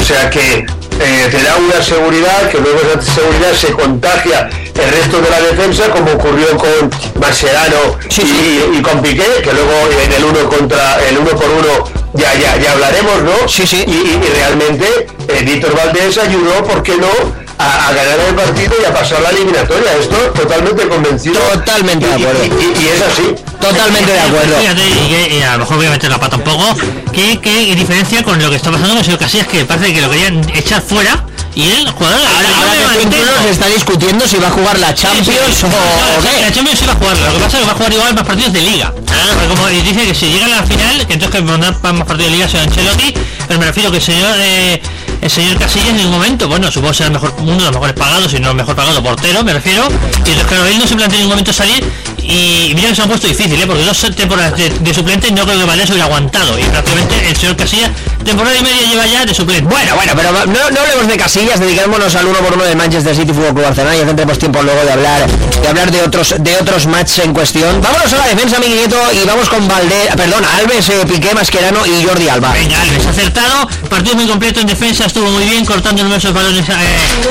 [0.00, 0.66] O sea que
[1.00, 5.40] eh, te da una seguridad, que luego esa seguridad se contagia el resto de la
[5.40, 8.22] defensa, como ocurrió con Mascherano Sí,
[8.76, 9.72] y, con Piqué, que luego
[10.04, 13.48] en el uno contra el uno por uno ya, ya, ya hablaremos, ¿no?
[13.48, 13.84] Sí, sí.
[13.86, 17.08] Y, y- y realmente eh, Víctor Valdés ayudó, ¿por qué no?,
[17.62, 19.92] a, a ganar el partido y a pasar la eliminatoria.
[20.00, 21.40] Esto totalmente convencido.
[21.40, 22.44] Totalmente de Y- y- acuerdo.
[22.44, 23.34] Y, y es así.
[23.60, 24.56] Totalmente de acuerdo.
[24.58, 24.82] Fíjate,
[25.36, 26.76] y, a lo mejor voy a meter la pata un poco.
[27.12, 29.46] ¿Qué, qué diferencia con lo que está pasando con el señor Casillas?
[29.46, 32.18] Que parece que lo querían echar fuera y el jugador.
[32.18, 35.70] Ahora, que se está discutiendo si va a jugar la Champions o, o
[36.40, 36.52] La qué.
[36.54, 38.24] Champions sí va a jugar, lo que pasa es que va a jugar igual más
[38.24, 38.92] partidos de liga.
[39.06, 42.06] Pero como dice que si llega a la final, que entonces que mandar para más
[42.08, 43.14] partido de liga sea Ancelotti,
[43.46, 44.80] pero me refiero que el señor eh,
[45.22, 47.94] el señor Casillas en ningún momento, bueno, supongo ser el mejor, uno de los mejores
[47.94, 50.94] pagados, y no el mejor pagado portero, me refiero, y entonces claro, él no se
[50.94, 51.84] en ningún momento salir
[52.22, 53.66] y mira que se han puesto difícil, ¿eh?
[53.66, 57.36] porque dos temporadas de, de suplente no creo que Valdés hubiera aguantado y prácticamente el
[57.36, 57.90] señor Casillas
[58.22, 59.64] temporada y media lleva ya de suplente.
[59.64, 63.14] Bueno, bueno, pero no, no hablemos de casillas, dedicémonos al uno por uno de Manchester
[63.14, 65.26] City Fútbol Club Barcelona y tendremos tiempo luego de hablar
[65.62, 67.80] de hablar de otros de otros matches en cuestión.
[67.80, 71.84] Vámonos a la defensa, mi nieto, y vamos con Valdés, perdón, Alves, eh, Piqué, Mascherano
[71.86, 72.52] y Jordi Alba.
[72.52, 76.72] Venga, Alves, acertado, partido muy completo en defensa, estuvo muy bien, cortando numerosos balones, eh,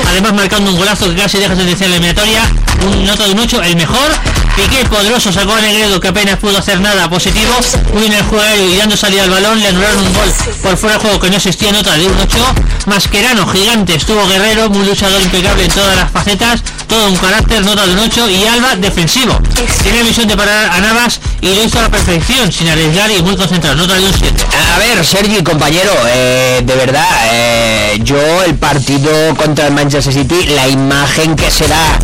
[0.08, 2.42] además marcando un golazo que casi deja sentencia la eliminatoria,
[2.86, 4.12] un nota de un 8, el mejor.
[4.56, 7.52] Piqué poderoso sacó a Negredo que apenas pudo hacer nada positivo,
[7.94, 10.96] muy en el juego y dando salida al balón, le anularon un gol por fuera
[10.96, 12.38] de juego que no existía nota de un 8.
[12.86, 17.86] Masquerano, gigante, estuvo guerrero, muy luchador impecable en todas las facetas, todo un carácter, nota
[17.86, 19.38] de un 8 y Alba defensivo.
[19.82, 23.22] Tiene misión de parar a Navas y lo hizo a la perfección, sin arriesgar y
[23.22, 24.46] muy concentrado, nota de un 7.
[24.74, 30.46] A ver, Sergi, compañero, eh, de verdad, eh, yo el partido contra el Manchester City,
[30.54, 31.98] la imagen que se da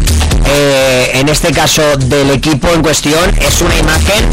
[0.51, 4.25] eh, en este caso del equipo en cuestión es una imagen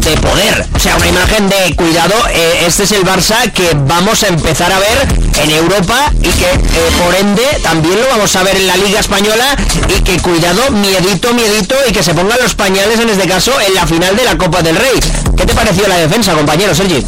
[0.00, 4.22] de poder, o sea, una imagen de cuidado, eh, este es el Barça que vamos
[4.22, 5.06] a empezar a ver
[5.42, 9.00] en Europa y que eh, por ende también lo vamos a ver en la Liga
[9.00, 9.56] Española
[9.94, 13.74] y que cuidado, miedito, miedito y que se pongan los pañales en este caso en
[13.74, 14.98] la final de la Copa del Rey.
[15.36, 17.04] ¿Qué te pareció la defensa, compañero Sergi?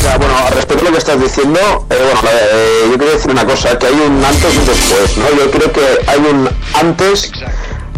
[0.00, 1.58] Sea, bueno, respecto a lo que estás diciendo,
[1.90, 5.16] eh, bueno, eh, yo quiero decir una cosa, que hay un antes y un después,
[5.16, 5.30] ¿no?
[5.30, 7.32] Yo creo que hay un antes,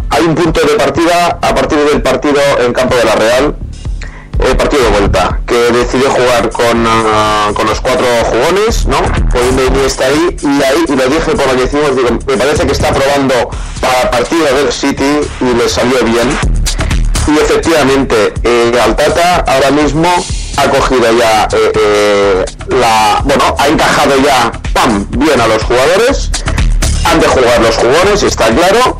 [0.09, 3.55] hay un punto de partida a partir del partido en campo de la Real,
[4.39, 8.97] el partido de vuelta, que decidió jugar con, ah, con los cuatro jugones, ¿no?
[9.31, 12.65] Poniendo Iniesta ahí, y ahí, y lo dije por lo que hicimos, digo, me parece
[12.65, 13.49] que está probando
[13.81, 16.29] para partido del City y le salió bien.
[17.27, 18.71] Y efectivamente, eh,
[19.45, 20.09] ahora mismo
[20.59, 23.21] ha cogido ya eh, eh, la.
[23.23, 25.05] Bueno, ha encajado ya, ¡pam!
[25.11, 26.29] bien a los jugadores.
[27.05, 28.97] Han de jugar los jugadores, está claro.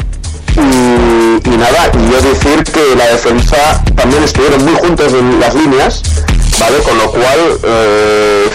[0.56, 6.02] Y, nada, y yo decir que la defensa también estuvieron muy juntos en las líneas,
[6.60, 6.78] ¿vale?
[6.80, 8.50] Con lo cual eh,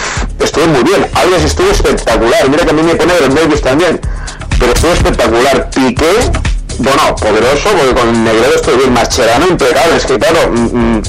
[0.67, 1.07] muy bien.
[1.13, 2.49] Alves estuvo espectacular.
[2.49, 3.99] Mira que a mí me pone los medios también.
[4.59, 5.69] Pero estuvo espectacular.
[5.69, 6.31] Piqué
[6.79, 11.03] bueno, poderoso, porque con Negredo estoy bien, Mascherano impecable, es que claro, mm, mm,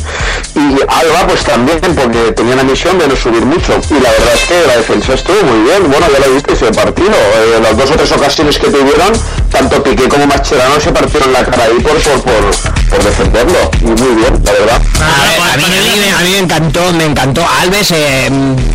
[0.56, 4.34] y Alba pues también, porque tenía la misión de no subir mucho, y la verdad
[4.34, 7.76] es que la defensa estuvo muy bien, bueno, ya lo viste ese partido, eh, las
[7.76, 9.12] dos o tres ocasiones que tuvieron,
[9.56, 12.50] tanto Piqué como Mascherano se partieron la cara ahí por, por, por,
[12.90, 14.80] por defenderlo, y muy bien, la verdad.
[15.00, 17.46] A, ver, a mí, a mí a mí me encantó, me encantó.
[17.62, 18.28] Alves, eh,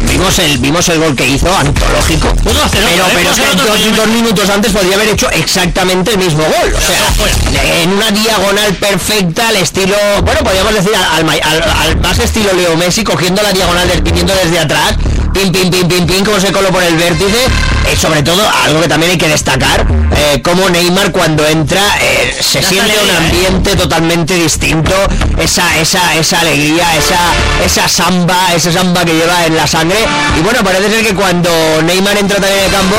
[0.09, 2.29] vimos el vimos el gol que hizo, antológico.
[2.43, 3.21] Pudo hacer Pero, otro, ¿eh?
[3.21, 6.43] pero es Pudo que hacer otro dos, minutos antes podría haber hecho exactamente el mismo
[6.43, 6.73] gol.
[6.75, 11.63] O sea, en una diagonal perfecta, al estilo, bueno, podríamos decir al, al, ma- al-
[11.83, 14.95] al más estilo Leo Messi, cogiendo la diagonal, del, viniendo desde atrás,
[15.33, 17.37] pim, pim, pim, pim, pim, como se coló por el vértice.
[17.87, 22.31] Eh, sobre todo, algo que también hay que destacar, eh, como Neymar cuando entra eh,
[22.39, 23.17] se siente un ¿eh?
[23.17, 24.93] ambiente totalmente distinto,
[25.39, 27.17] esa, esa, esa alegría, esa,
[27.65, 29.97] esa samba, esa samba que lleva en la sangre.
[30.37, 31.49] Y bueno, parece ser que cuando
[31.83, 32.95] Neymar entra también en el campo,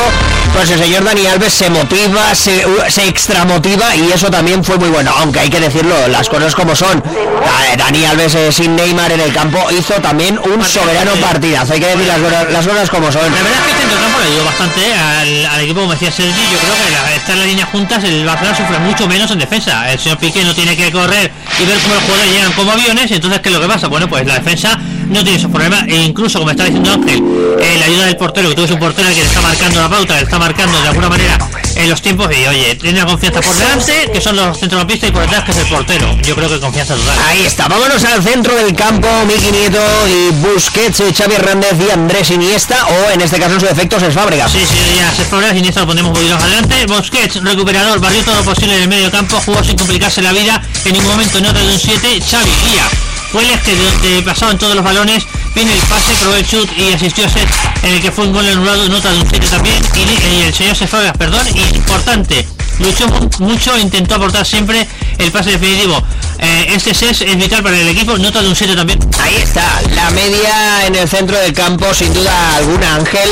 [0.52, 4.88] pues el señor Dani Alves se motiva, se, se extramotiva y eso también fue muy
[4.88, 7.00] bueno, aunque hay que decirlo, las cosas como son.
[7.02, 11.80] Da- Dani Alves eh, sin Neymar en el campo hizo también un soberano partidazo, hay
[11.80, 13.22] que decir las, las cosas como son.
[13.22, 16.40] La verdad es que el centrocampo le ayudó bastante al, al equipo, como decía Sergi.
[16.52, 19.90] Yo creo que la, estar las líneas juntas, el Barcelona sufre mucho menos en defensa.
[19.92, 23.10] El señor Piqué no tiene que correr y ver cómo los jugadores llegan como aviones.
[23.10, 23.88] Entonces, ¿qué es lo que pasa?
[23.88, 24.78] Bueno, pues la defensa
[25.12, 25.86] no tiene esos problemas.
[25.88, 27.22] E incluso, como está diciendo Ángel,
[27.60, 29.88] eh, la ayuda del portero, que tú eres un portero que le está marcando la
[29.88, 31.38] pauta, le está marcando de alguna manera
[31.76, 32.28] en los tiempos.
[32.30, 35.52] Y oye, tiene la confianza por delante, que son los centrocampistas, y por detrás, que
[35.52, 36.16] es el portero.
[36.22, 37.18] Yo creo que confianza total.
[37.26, 41.90] Ahí está, vámonos al centro del campo, Miki Nieto y Busquets, eh, Xavi Hernández y
[41.90, 44.50] Andrés Iniesta, o en este caso en su defecto es Fábregas.
[44.50, 46.86] Sí, sí, ya se Fabregas, Iniesta lo ponemos más adelante.
[46.86, 50.62] Busquets, recuperador, barrió todo lo posible en el medio campo, jugó sin complicarse la vida,
[50.84, 52.20] en ningún momento nota de un 7.
[52.20, 52.88] Xavi, guía,
[53.32, 56.68] fue el eje de donde pasaban todos los balones, viene el pase, probó el shoot
[56.78, 57.48] y asistió a set
[57.82, 59.76] en el que fue un gol anulado, nota de un 7 también.
[59.96, 62.46] Y, el señor Sefabregas, perdón, importante,
[62.78, 64.86] luchó mu- mucho, intentó aportar siempre
[65.18, 66.02] el pase definitivo.
[66.38, 68.98] Eh, este set es vital para el equipo, nota de un 7 también.
[69.22, 73.30] Ahí está, la media en el centro del campo, sin duda alguna, Ángel.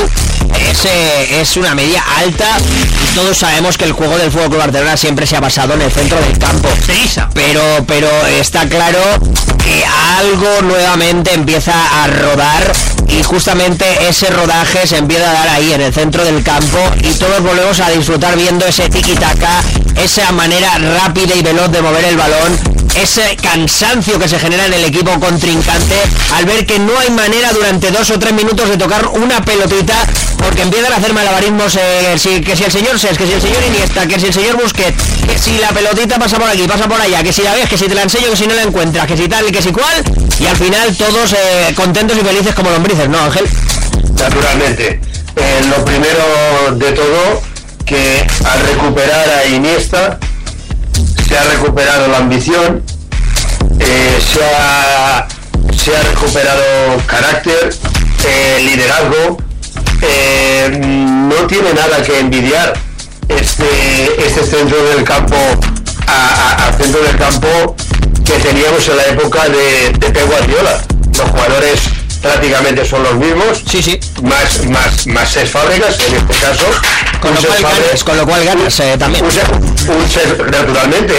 [0.59, 4.59] Es, eh, es una media alta y todos sabemos que el juego del Fútbol Club
[4.59, 6.69] Barcelona siempre se ha basado en el centro del campo.
[7.33, 8.99] Pero, pero está claro
[9.63, 9.83] que
[10.19, 12.73] algo nuevamente empieza a rodar
[13.07, 17.13] y justamente ese rodaje se empieza a dar ahí en el centro del campo y
[17.13, 19.61] todos volvemos a disfrutar viendo ese tiki-taka,
[19.95, 22.57] esa manera rápida y veloz de mover el balón,
[22.95, 25.95] ese cansancio que se genera en el equipo contrincante
[26.35, 29.95] al ver que no hay manera durante dos o tres minutos de tocar una pelotita
[30.41, 33.63] porque empiezan a hacer malabarismos eh, que si el señor Ses, que si el señor
[33.67, 36.99] Iniesta, que si el señor Busquets, que si la pelotita pasa por aquí, pasa por
[36.99, 39.07] allá, que si la ves, que si te la enseño, que si no la encuentras,
[39.07, 40.03] que si tal que si cual,
[40.39, 43.47] y al final todos eh, contentos y felices como lombrices, ¿no, Ángel?
[44.21, 44.99] naturalmente.
[45.35, 47.41] Eh, lo primero de todo,
[47.85, 50.19] que al recuperar a Iniesta,
[51.27, 52.83] se ha recuperado la ambición,
[53.79, 55.27] eh, se, ha,
[56.03, 56.63] recuperado
[57.07, 57.73] carácter,
[58.63, 59.37] liderazgo,
[60.01, 62.73] eh, no tiene nada que envidiar
[63.27, 65.35] este, este centro del campo
[66.07, 67.75] al centro del campo
[68.25, 70.81] que teníamos en la época de, de Pep Guardiola.
[71.17, 71.79] Los jugadores
[72.21, 73.99] prácticamente son los mismos, Sí, sí.
[74.23, 76.65] más, más, más seis fábricas en este caso.
[77.21, 79.23] Con lo cual ganas, con lo cual ganas eh, también.
[79.25, 81.13] un, un naturalmente,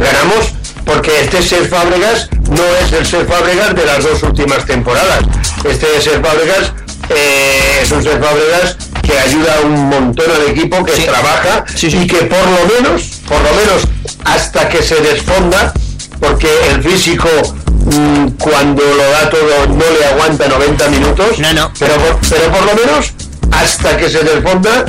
[0.00, 0.46] ganamos
[0.84, 5.20] porque este Ser Fábregas no es el Ser Fábregas de las dos últimas temporadas.
[5.64, 6.72] Este Ser Fábregas
[7.10, 11.02] eh, es un Ser Fábregas que ayuda un montón al equipo, que Sí.
[11.04, 11.98] trabaja Sí, sí.
[12.02, 13.82] y que por lo menos, por lo menos
[14.24, 15.72] hasta que se desfonda,
[16.20, 17.28] porque el físico
[17.84, 21.72] mm, cuando lo da todo no le aguanta 90 minutos, No, no.
[21.78, 23.12] Pero, por, pero por lo menos
[23.52, 24.84] hasta que se desfonda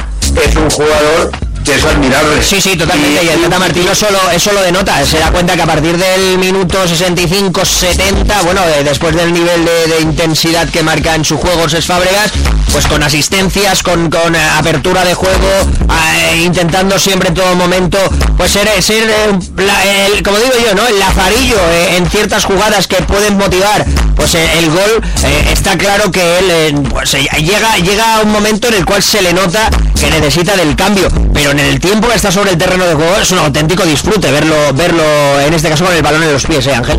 [0.46, 1.32] es un jugador
[1.64, 2.42] que es admirable.
[2.44, 3.24] Sí, sí, totalmente.
[3.24, 5.06] Y el Tata Martino solo, eso lo denota.
[5.06, 9.88] Se da cuenta que a partir del minuto 65-70, bueno, eh, después del nivel de,
[9.96, 12.32] de intensidad que marca en su juego Ses Fábregas,
[12.72, 15.48] pues con asistencias, con, con, eh, apertura de juego,
[16.14, 17.98] eh, intentando siempre en todo momento,
[18.38, 20.88] pues ser, ser eh, la- el- como digo yo, ¿no?
[20.88, 21.58] El lazarillo
[21.96, 25.02] en ciertas jugadas que pueden motivar, pues el gol,
[25.52, 29.34] está claro que él, pues llega, llega a un momento en el cual se le
[29.34, 29.70] nota
[30.00, 33.16] que necesita del cambio, pero en el tiempo que está sobre el terreno de juego
[33.22, 35.04] es un auténtico disfrute verlo, verlo
[35.46, 36.98] en este caso con el balón en los pies, ¿eh, Ángel?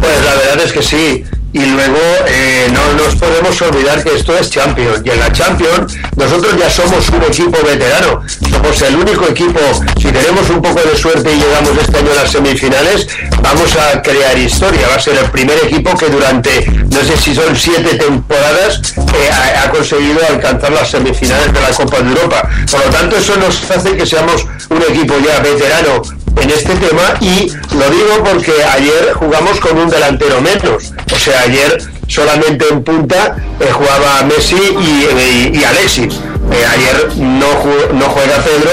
[0.00, 1.24] Pues la verdad es que sí.
[1.52, 5.02] Y luego eh, no nos podemos olvidar que esto es Champions.
[5.04, 8.22] Y en la Champions nosotros ya somos un equipo veterano.
[8.48, 9.58] Somos el único equipo,
[9.96, 13.08] si tenemos un poco de suerte y llegamos este año a las semifinales,
[13.42, 14.88] vamos a crear historia.
[14.88, 19.30] Va a ser el primer equipo que durante, no sé si son siete temporadas, eh,
[19.32, 22.48] ha, ha conseguido alcanzar las semifinales de la Copa de Europa.
[22.70, 26.02] Por lo tanto, eso nos hace que seamos un equipo ya veterano
[26.36, 30.92] en este tema y lo digo porque ayer jugamos con un delantero menos.
[31.14, 36.14] O sea, ayer solamente en punta eh, jugaba Messi y, y- y Alexis.
[36.52, 37.46] Eh, ayer no,
[37.94, 38.70] no juega Pedro,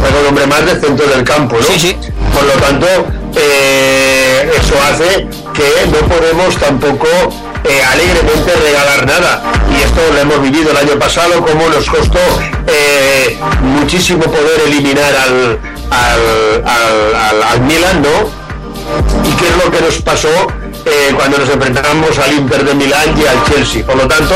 [0.00, 1.62] juega un hombre más del centro del campo, ¿no?
[1.66, 1.96] Sí, sí.
[2.36, 2.86] Por lo tanto,
[3.34, 7.06] eh, eso hace que no podemos tampoco
[7.64, 9.42] eh, alegremente regalar nada.
[9.72, 12.18] Y esto lo hemos vivido el año pasado, como nos costó
[12.66, 15.58] eh, muchísimo poder eliminar al,
[15.90, 18.28] al, al, Milan, ¿no?
[19.26, 20.28] y qué es lo que nos pasó
[21.16, 23.84] cuando nos enfrentamos al Inter de Milán y al Chelsea.
[23.84, 24.34] Por lo tanto,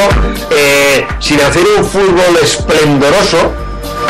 [1.18, 3.52] sin hacer un fútbol esplendoroso,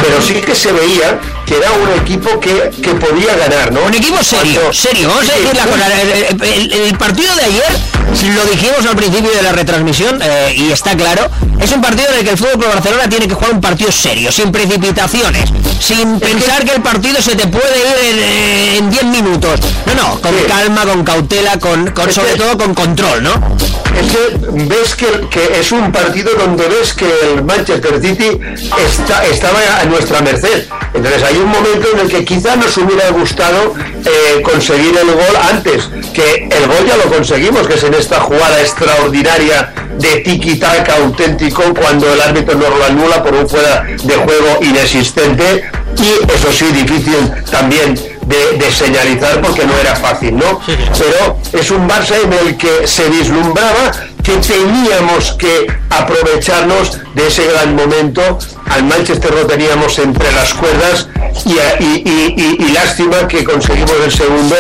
[0.00, 1.18] pero sí que se veía
[1.50, 3.80] que era un equipo que, que podía ganar, ¿no?
[3.82, 5.08] Un equipo serio, Cuando- serio.
[5.08, 6.00] Vamos a decir la cosa.
[6.00, 10.70] El, el- el partido de ayer, lo dijimos al principio de la retransmisión, eh, y
[10.70, 11.28] está claro,
[11.60, 13.90] es un partido en el que el Fútbol Club Barcelona tiene que jugar un partido
[13.90, 16.70] serio, sin precipitaciones, sin pensar que...
[16.70, 19.58] el partido se te puede ir en, eh, en 10 minutos.
[19.86, 20.44] No, no, con Sí.
[20.46, 23.56] calma, con cautela, con, sobre que- todo con control, ¿no?
[24.00, 28.38] es que ves que, que es un partido donde ves que el Manchester City
[28.86, 30.66] está, estaba a nuestra merced.
[30.94, 33.74] Entonces hay un momento en el que quizá nos hubiera gustado
[34.05, 38.20] eh, conseguir el gol antes, que el gol ya lo conseguimos, que es en esta
[38.20, 44.14] jugada extraordinaria de tiki-taka auténtico cuando el árbitro nos lo anula por un fuera de
[44.14, 45.64] juego inexistente
[45.96, 50.61] y eso sí, difícil también de, de señalizar porque no era fácil, ¿no?
[50.66, 57.46] Pero es un Barça en el que se vislumbraba que teníamos que aprovecharnos de ese
[57.46, 58.38] gran momento.
[58.66, 61.09] Al Manchester lo teníamos entre las cuerdas
[61.46, 64.56] y, y- y- lástima que conseguimos el segundo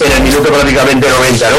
[0.00, 1.56] en el minuto prácticamente 90, ¿no?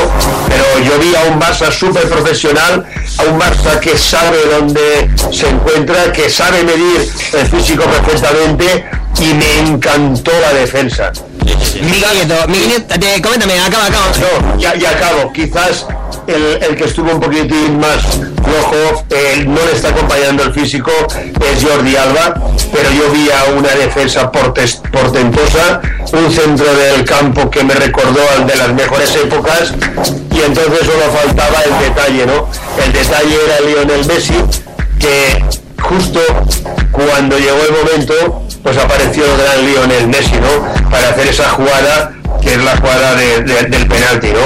[0.47, 2.85] Pero yo vi a un Barça súper profesional,
[3.17, 8.85] a un Barça que sabe dónde se encuentra, que sabe medir el físico perfectamente
[9.19, 11.11] y me encantó la defensa.
[11.81, 14.07] Miguel coméntame, acaba, acaba.
[14.17, 15.31] No, ya, ya acabo.
[15.33, 15.85] Quizás
[16.27, 17.97] el, el que estuvo un poquitín más
[18.43, 22.35] flojo, eh, no le está acompañando el físico, es Jordi Alba,
[22.71, 25.81] pero yo vi a una defensa portes- portentosa,
[26.13, 29.73] un centro del campo que me recordó al de las mejores épocas,
[30.31, 32.49] y entonces solo faltaba el detalle, ¿no?
[32.83, 34.35] El detalle era Lionel Messi,
[34.99, 35.43] que
[35.89, 36.19] justo
[36.91, 38.13] cuando llegó el momento,
[38.63, 40.89] pues apareció el gran Lionel Messi, ¿no?
[40.89, 44.45] Para hacer esa jugada, que es la jugada de- de- del penalti, ¿no?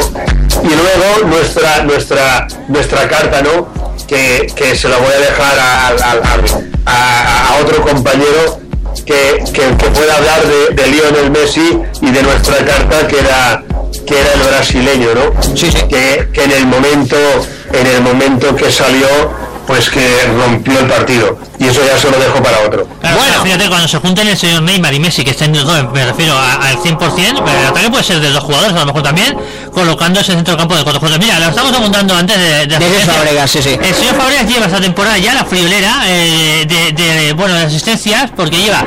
[0.64, 3.68] Y luego nuestra, nuestra, nuestra carta, ¿no?
[4.08, 6.42] Que, que se la voy a dejar a, a-
[6.86, 8.60] a- a otro compañero
[9.06, 13.64] que, que- que pueda hablar de, de Lionel Messi y de nuestra carta que era
[14.06, 15.56] que era el brasileño, ¿no?
[15.56, 15.78] Sí, sí.
[15.88, 17.16] Que, que en el momento,
[17.72, 19.08] en el momento que salió,
[19.70, 20.02] pues que
[20.36, 21.38] rompió el partido.
[21.60, 22.88] Y eso ya se lo dejo para otro.
[23.02, 23.30] Claro, Bueno.
[23.30, 25.92] o sea, fíjate, cuando se junten el señor Neymar y Messi, que estén los dos,
[25.94, 29.04] me refiero al 100%, pero el ataque puede ser de dos jugadores, a lo mejor
[29.04, 29.38] también,
[29.72, 31.24] colocando ese centro del campo de cuatro jugadores.
[31.24, 32.66] Mira, lo estamos apuntando antes de...
[32.66, 33.00] De, De.
[33.06, 33.78] Fábregas, sí, sí.
[33.80, 38.32] El señor Fabregas lleva esta temporada ya la friolera eh, de, de, bueno, de asistencias,
[38.36, 38.84] porque lleva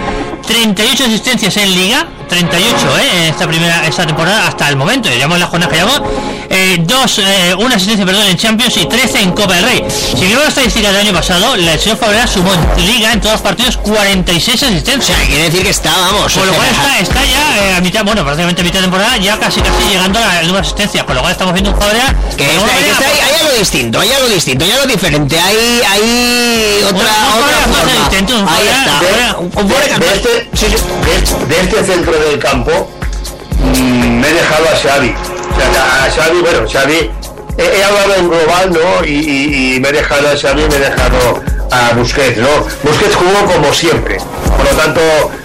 [0.48, 3.10] 38 asistencias en Liga, 38, ¿eh?
[3.16, 6.02] En esta primera esta temporada hasta el momento, llevamos la jornada que llevamos,
[6.48, 9.84] eh, dos, eh, una asistencia, perdón, en Champions y 13 en Copa del Rey.
[9.90, 13.34] Si miramos la estadística del año pasado, el señor Fabregas sumó en Liga, en todos
[13.34, 15.16] los partidos, 46 O asistencias.
[15.18, 16.32] sea, quiere decir que está, vamos.
[16.32, 19.16] Con lo cual está, está ya eh, a mitad, bueno, prácticamente a mitad de temporada,
[19.18, 21.78] ya casi casi llegando a la número de asistencias, con lo cual estamos viendo un
[21.78, 24.70] Fabregas Que está- alguna que manera, está ahí- hay algo distinto, hay algo distinto, hay
[24.72, 25.56] algo diferente, hay,
[25.90, 28.08] hay otra, un otra forma.
[28.08, 29.38] distinto, Ahí está.
[29.38, 29.74] Un de,
[30.14, 30.28] este,
[30.68, 32.90] de- de este centro del campo
[33.58, 35.14] mm, me he dejado a Xavi.
[35.14, 37.10] O sea, a Xavi, bueno, Xavi,
[37.58, 39.06] he, hablado en global, ¿no?
[39.06, 42.66] Y, me he dejado a Xavi, me he dejado a Busquets, ¿no?
[42.82, 44.18] Busquets jugó como siempre.
[44.56, 45.00] Por lo tanto,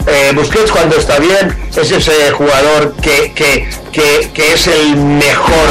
[0.07, 5.67] eh, Busquets cuando está bien es ese jugador que, que, que, es el mejor,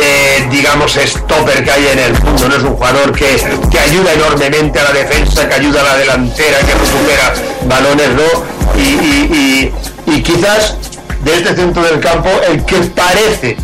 [0.00, 2.48] eh, digamos, stopper que hay en el mundo.
[2.48, 3.36] No es un jugador que,
[3.70, 7.34] que ayuda enormemente a la defensa, que ayuda a la delantera, que recupera
[7.66, 8.56] balones, ¿no?
[8.80, 9.72] Y-
[10.16, 10.74] y quizás
[11.24, 13.56] de este centro del campo el que parece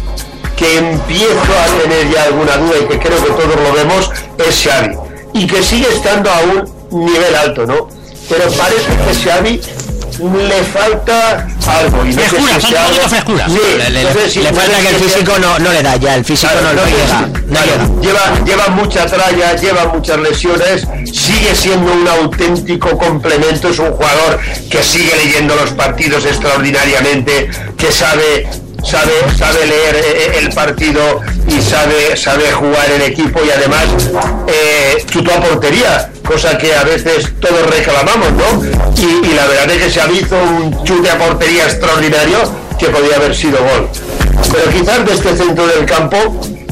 [0.55, 4.63] que empiezo a tener ya alguna duda y que creo que todos lo vemos es
[4.63, 4.97] Xavi
[5.33, 7.89] y que sigue estando a un nivel alto, ¿no?
[8.29, 9.61] Pero parece que Xavi
[10.21, 12.05] le falta algo.
[12.05, 13.47] Y no sé Frescura, si falta algo- frescura.
[13.49, 15.97] Sí, Le, le- no sé si- le falta que el físico no, no le da
[15.97, 17.19] ya, el físico Claro, no, no no, llega.
[17.19, 18.03] sí, No claro, llega.
[18.03, 24.39] Lleva, lleva mucha tralla, lleva muchas lesiones, sigue siendo un auténtico complemento, es un jugador
[24.71, 28.47] que sigue leyendo los partidos extraordinariamente, que sabe
[28.83, 33.85] sabe sabe leer eh, el partido y sabe sabe jugar en equipo y además
[34.47, 39.85] eh, chutó a portería cosa que a veces todos reclamamos no y, la verdad es
[39.85, 42.39] que se hizo un chute a portería extraordinario
[42.79, 43.89] que podía haber sido gol.
[44.51, 46.17] Pero quizás de este centro del campo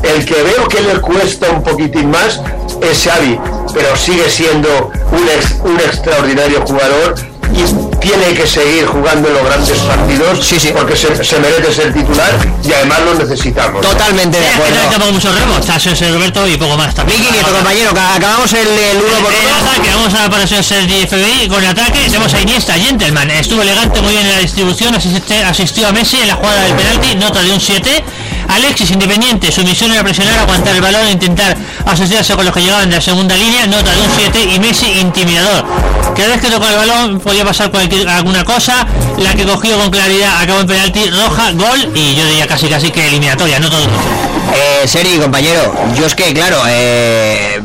[0.03, 2.41] el que veo que le cuesta un poquitín más
[2.81, 3.39] es Xavi,
[3.75, 7.15] pero sigue siendo un, un extraordinario jugador
[7.55, 10.71] y tiene que seguir jugando en los grandes partidos Sí, sí.
[10.75, 12.31] porque se, se merece ser titular
[12.65, 13.81] y además lo necesitamos.
[13.83, 14.89] Totalmente de Es que no acuerdo.
[14.91, 17.21] tenemos muchos remos, está José Roberto y poco más también.
[17.21, 19.69] Vicky, Nieto, compañero, acabamos el, el uno por uno.
[19.69, 22.01] ataque, vamos a la paración Sergi FBI con el ataque.
[22.07, 23.31] Tenemos a Iniesta, Gentleman.
[23.31, 24.95] Estuvo elegante, muy bien en la distribución.
[24.95, 28.05] asiste- asistió a Messi en la jugada del penalti, nota de un 7.
[28.55, 32.89] Alexis, independiente, su misión era presionar, aguantar el balón intentar asociarse con los que llegaban
[32.89, 34.43] de la segunda línea, nota de un 7.
[34.55, 35.65] Y Messi, intimidador.
[36.17, 38.87] Cada vez que tocó el balón podía pasar cualquier, alguna cosa.
[39.19, 41.93] La que cogió con claridad acabó en penalti, roja, gol.
[41.95, 43.87] Y yo diría casi casi que eliminatoria, no todo.
[44.55, 47.61] Eh, Seri, compañero, yo es que, claro, eh,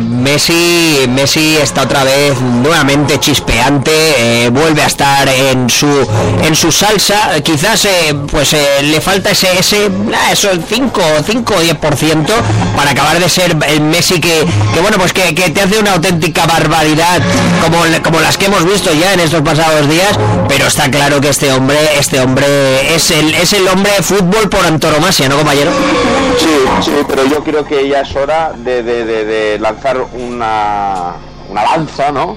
[0.00, 3.90] Messi, Messi está otra vez nuevamente chispeante,
[4.44, 5.86] eh, vuelve a estar en su
[6.42, 11.54] en su salsa, quizás eh, pues eh, le falta ese ese ah, eso 5 5
[11.54, 12.26] o 10%
[12.76, 15.92] para acabar de ser el Messi que, que bueno, pues que, que te hace una
[15.94, 17.20] auténtica barbaridad
[17.62, 20.18] como como las que hemos visto ya en estos pasados días,
[20.48, 24.48] pero está claro que este hombre este hombre es el es el hombre de fútbol
[24.48, 25.70] por antonomasia, ¿no, compañero?
[26.38, 26.48] Sí,
[26.84, 29.81] sí, pero yo creo que ya es hora de, de- de- de lanzar
[30.12, 31.14] una,
[31.48, 32.36] una lanza, ¿no?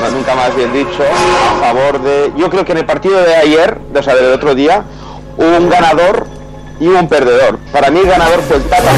[0.00, 2.32] No, Nunca más bien dicho, a favor de...
[2.36, 4.84] Yo creo que en el partido de ayer, o sea, del otro día,
[5.36, 6.26] hubo un ganador
[6.80, 7.58] y un perdedor.
[7.72, 8.90] Para mí el ganador fue el Tata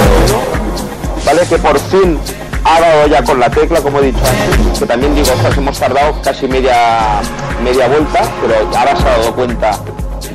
[1.25, 1.43] ¿vale?
[1.49, 2.19] Que por fin
[2.65, 5.79] ha dado ya con la tecla, como he dicho antes, que también digo, ostras, hemos
[5.79, 7.21] tardado casi media,
[7.63, 9.79] media vuelta, pero ahora se ha dado cuenta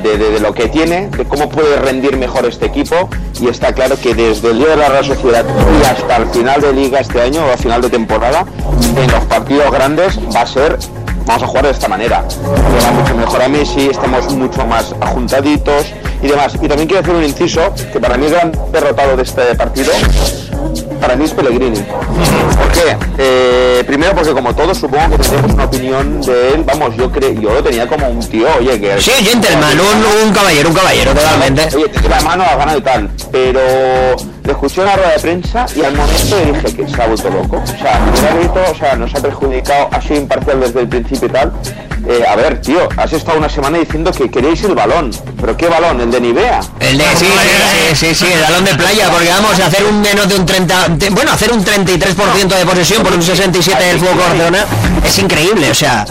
[0.04, 3.96] de, de- lo que tiene, de cómo puede rendir mejor este equipo y está claro
[4.00, 5.46] que desde el día de la Real Sociedad
[5.80, 8.46] y hasta el final de liga este año o a final de temporada,
[8.98, 10.78] en los partidos grandes va a ser,
[11.26, 12.24] vamos a jugar de esta manera.
[12.96, 15.86] Mucho mejor a Messi, estamos mucho más ajuntaditos
[16.22, 16.56] y demás.
[16.56, 17.62] Y también quiero hacer un inciso,
[17.94, 19.92] que para mí el gran derrotado de este partido
[21.02, 21.80] para mí es Pellegrini.
[21.80, 22.96] ¿Por qué?
[23.18, 27.34] Eh, primero porque como todos supongo que tenemos una opinión de él, vamos, yo creo,
[27.34, 29.02] yo lo tenía como un tío, oye, que...
[29.02, 31.76] Sí, gentleman, un, un caballero, un caballero, totalmente.
[31.76, 33.60] Oye, te mano, ha ganado y tal, pero
[34.50, 37.62] escuché una rueda de prensa y al momento le dije que se ha vuelto loco.
[37.64, 38.02] O sea,
[38.72, 41.52] o sea, nos ha perjudicado, ha sido imparcial desde el principio y tal.
[42.08, 45.12] Eh, a ver, tío, has estado una semana diciendo que queréis el balón.
[45.40, 46.02] ¿Pero qué balón?
[46.02, 46.60] ¿El de Nivea?
[46.80, 50.02] El de, sí, sí, sí, sí, el balón de playa, porque vamos a hacer un
[50.02, 54.00] menos de un 30, de- bueno, hacer un 33% de posesión por un 67 del
[54.00, 54.66] Fútbol Club Barcelona
[55.06, 56.06] es increíble, o sea,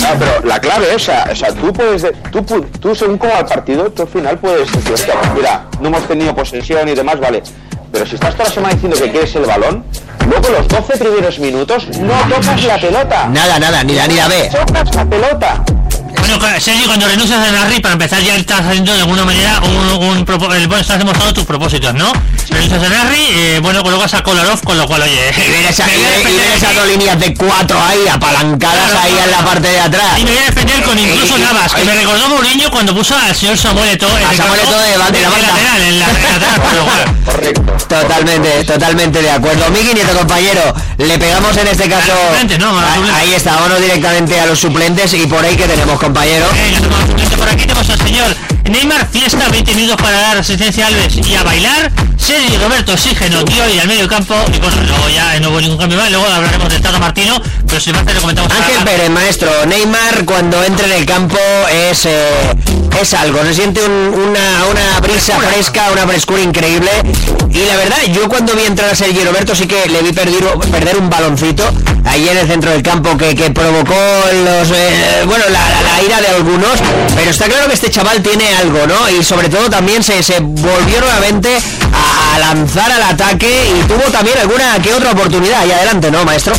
[0.00, 2.42] No, pero la clave es, o sea, tú puedes, de- tú,
[2.80, 6.34] tú según cómo va el partido, tú al final puedes decir, mira, no hemos tenido
[6.34, 7.42] posesión y demás, vale.
[7.94, 9.84] Pero si estás toda la semana diciendo que quieres el balón,
[10.28, 13.28] luego los 12 primeros minutos no tocas la pelota.
[13.28, 14.50] nada, nada, ni la ni la ve.
[14.50, 15.64] Tocas la pelota.
[16.26, 19.76] Bueno, Sergio, cuando renuncias a Narri, para empezar ya estás haciendo de alguna manera un,
[20.02, 22.10] un el- bueno, estás demostrando tus propósitos, ¿no?
[22.48, 25.12] Renuncias a Narri, eh, bueno, colocas a Kolarov, con lo cual, oye...
[25.36, 25.66] Y ver,
[26.56, 30.18] esas dos líneas de cuatro ahí apalancadas Claro, ahí en la parte de atrás.
[30.18, 32.94] Y me voy a defender con incluso Y- y- Navas, que me recordó Mourinho cuando
[32.94, 35.18] puso al señor Samuel Eto'o en el Samuel Eto'o de de la banda.
[35.20, 37.62] lateral, en la, en la lateral, con lo cual- Correcto.
[37.88, 39.70] Totalmente, totalmente de acuerdo.
[39.70, 42.12] Miki Nieto, compañero, le pegamos en este caso.
[42.58, 42.78] ¿no?
[42.78, 43.16] A Ah.
[43.18, 46.46] Ahí está, vámonos directamente a los suplentes y por ahí que tenemos, compañero.
[46.52, 48.36] Venga, tomamos un por aquí, tenemos al señor
[48.70, 51.90] Neymar, fiesta, 20 minutos para dar asistencia a Alves y a bailar.
[52.16, 54.34] Sergio Roberto, oxígeno, tío, y al medio campo.
[54.54, 56.10] Y bueno, luego ya no hubo ningún cambio más.
[56.10, 58.84] Luego hablaremos de Tata Martino, pero si más te lo comentamos Ángel ahora.
[58.90, 61.36] Pérez, maestro, Neymar cuando entra en el campo
[61.70, 62.54] es, eh,
[63.00, 66.90] es algo, se siente un- una, una brisa fresca, una frescura increíble.
[67.50, 70.44] Y la verdad, yo cuando vi entrar a Sergio Roberto sí que le vi perder,
[70.70, 71.70] perder un baloncito
[72.06, 73.94] ahí en el centro del campo que, que provocó
[74.44, 76.80] los eh, bueno la, la- la ira de algunos.
[77.14, 79.10] Pero está claro que este chaval tiene algo, ¿no?
[79.10, 81.50] Y sobre todo también se, se volvió nuevamente
[81.92, 85.60] a, lanzar al ataque y tuvo también alguna que otra oportunidad.
[85.60, 86.54] ahí adelante, ¿no, maestro?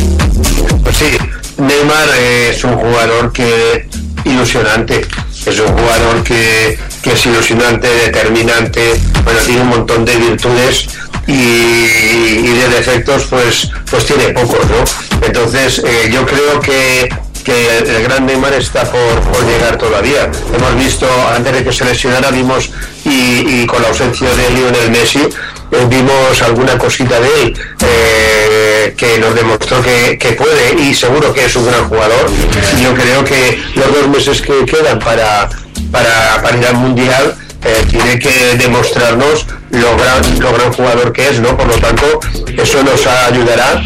[0.84, 1.18] Pues sí,
[1.58, 3.88] Neymar es un jugador que
[4.24, 5.06] ilusionante,
[5.46, 10.88] es un jugador que, que es ilusionante, determinante, bueno, tiene un montón de virtudes
[11.28, 15.26] y, y de defectos pues, pues tiene pocos, ¿no?
[15.26, 17.10] Entonces eh, yo creo que,
[17.46, 20.30] que el gran Neymar está por, por llegar todavía.
[20.54, 22.72] Hemos visto, antes de que se lesionara, vimos
[23.06, 29.20] y, con la ausencia de Lionel Messi, eh, vimos alguna cosita de él eh, que
[29.20, 32.26] nos demostró que, que puede y seguro que es un gran jugador.
[32.80, 35.48] Y yo creo que los dos meses que quedan para,
[35.92, 41.30] para, para ir al Mundial eh, tiene que demostrarnos lo gran, lo gran jugador que
[41.30, 41.56] es, ¿no?
[41.58, 42.20] Por lo tanto,
[42.58, 43.82] eso nos ayudará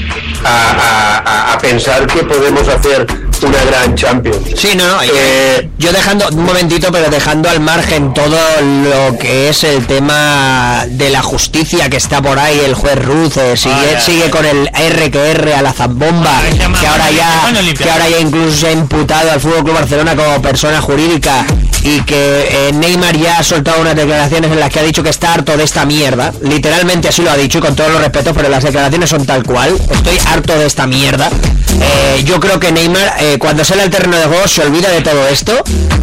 [0.45, 3.05] a, a- a- pensar que podemos hacer
[3.43, 4.37] una gran Champions.
[4.55, 9.63] Sí, no, Eh, yo dejando, un momentito, pero dejando al margen todo lo que es
[9.63, 13.99] el tema de la justicia que está por ahí, el juez Ruth eh, sigue, Vaya.
[14.01, 16.41] sigue con el R que R a la zambomba, Ah,
[16.79, 20.41] que ahora ya, que ahora ya incluso se ha imputado al Fútbol Club Barcelona como
[20.41, 21.45] persona jurídica
[21.83, 25.09] y que eh, Neymar ya ha soltado unas declaraciones en las que ha dicho que
[25.09, 26.33] está harto de esta mierda.
[26.41, 29.43] Literalmente así lo ha dicho y con todos los respetos, pero las declaraciones son tal
[29.43, 29.75] cual.
[29.89, 31.29] Estoy harto de esta mierda.
[31.81, 35.01] Eh, yo creo que Neymar, eh, cuando sale al terreno de juego, se olvida de
[35.01, 35.53] todo esto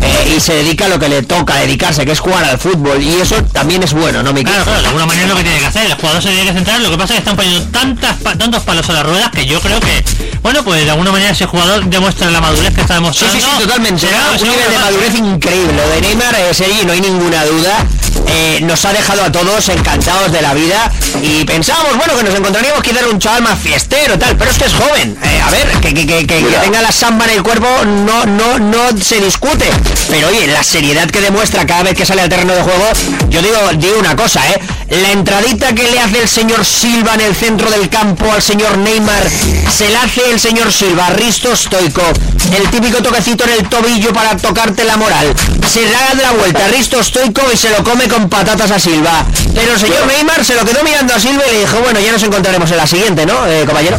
[0.02, 3.02] eh, y se dedica a lo que le toca dedicarse, que es jugar al fútbol.
[3.02, 4.44] Y eso también es bueno, ¿no, Miki?
[4.50, 5.86] Claro, claro, de alguna manera es lo que tiene que hacer.
[5.86, 6.80] El jugador se tiene que centrar.
[6.80, 9.46] Lo que pasa es que están poniendo tantas, pa- tantos palos a las ruedas que
[9.46, 10.04] yo creo que,
[10.42, 13.36] bueno, pues de alguna manera ese jugador demuestra la madurez que está Sí, demostrando.
[13.40, 14.00] sí, sí, totalmente.
[14.06, 14.32] Será- ¿no?
[14.32, 15.72] Un será nivel de madurez increíble.
[15.74, 17.84] Lo de Neymar, eh, Sergi, no hay ninguna duda.
[18.28, 20.90] Eh, nos ha dejado a todos encantados de la vida
[21.22, 24.64] y pensábamos, bueno, que nos encontraríamos quizás un chaval más fiestero, tal, pero es que
[24.64, 25.16] es joven.
[25.22, 28.58] Eh, a ver, que, que, que, que- tenga la samba en el cuerpo no, no,
[28.58, 29.68] no se discute.
[30.08, 32.84] Pero oye, la seriedad que demuestra cada vez que sale al terreno de juego,
[33.28, 34.60] yo digo, digo una cosa, ¿eh?
[34.90, 38.78] La entradita que le hace el señor Silva en el centro del campo al señor
[38.78, 39.22] Neymar,
[39.74, 42.02] se la hace el señor Silva, Risto Stoico,
[42.56, 45.34] el típico toquecito en el tobillo para tocarte la moral.
[45.68, 49.24] Se da la vuelta Risto Stoico y se lo come con patatas a Silva.
[49.54, 52.12] Pero el señor Neymar se lo quedó mirando a Silva y le dijo, bueno, ya
[52.12, 53.98] nos encontraremos en la siguiente, ¿no, eh, bueno-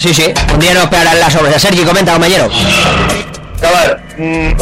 [0.00, 1.60] Sí, sí, un día nos pegarán las obras.
[1.60, 2.48] Sergi, comenta, compañero.
[3.62, 4.54] A ver, mm,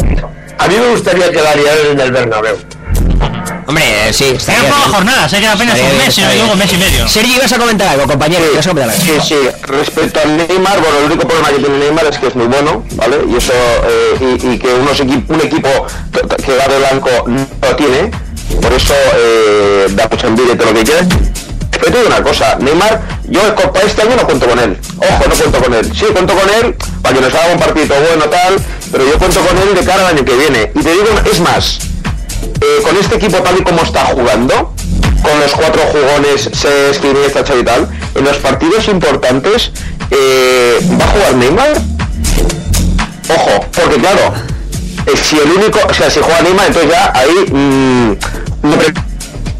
[0.57, 2.57] a mí me gustaría que Ariel en el Bernabéu.
[3.65, 4.91] Hombre, eh, sí, Pero estaría juega bien.
[4.91, 6.57] jornada, sé que apenas Estaría un mes luego bien.
[6.57, 7.07] mes y medio.
[7.07, 8.43] Sergi, ibas a comentar algo, compañero.
[8.51, 9.05] ibas a comentar algo.
[9.05, 12.35] Sí, sí, respecto al Neymar, bueno, el único problema que tiene Neymar es que es
[12.35, 13.17] muy bueno, ¿vale?
[13.31, 15.69] Y eso, eh, y, y que unos equi- un equipo
[16.11, 18.11] que- va de blanco no lo tiene,
[18.61, 21.07] por eso eh, da mucha envidia y todo lo que quieras.
[21.71, 24.77] Pero te digo una cosa, Neymar, yo para este año no cuento con él.
[25.01, 25.91] Ojo, no cuento con él.
[25.95, 28.55] Sí, cuento con él para que nos haga un partido bueno tal,
[28.91, 30.71] pero yo cuento con él de cara al año que viene.
[30.75, 31.79] Y te digo, es más,
[32.61, 34.73] eh, con este equipo tal y como está jugando,
[35.21, 39.71] con los cuatro jugones, Cesc, Iniesta, Xavi y tal, en los partidos importantes,
[40.11, 41.81] eh, ¿va a jugar Neymar?
[43.35, 44.33] Ojo, porque claro,
[45.05, 48.11] eh, si el único, o sea, si juega Neymar, entonces ya ahí mm,
[48.63, 48.75] no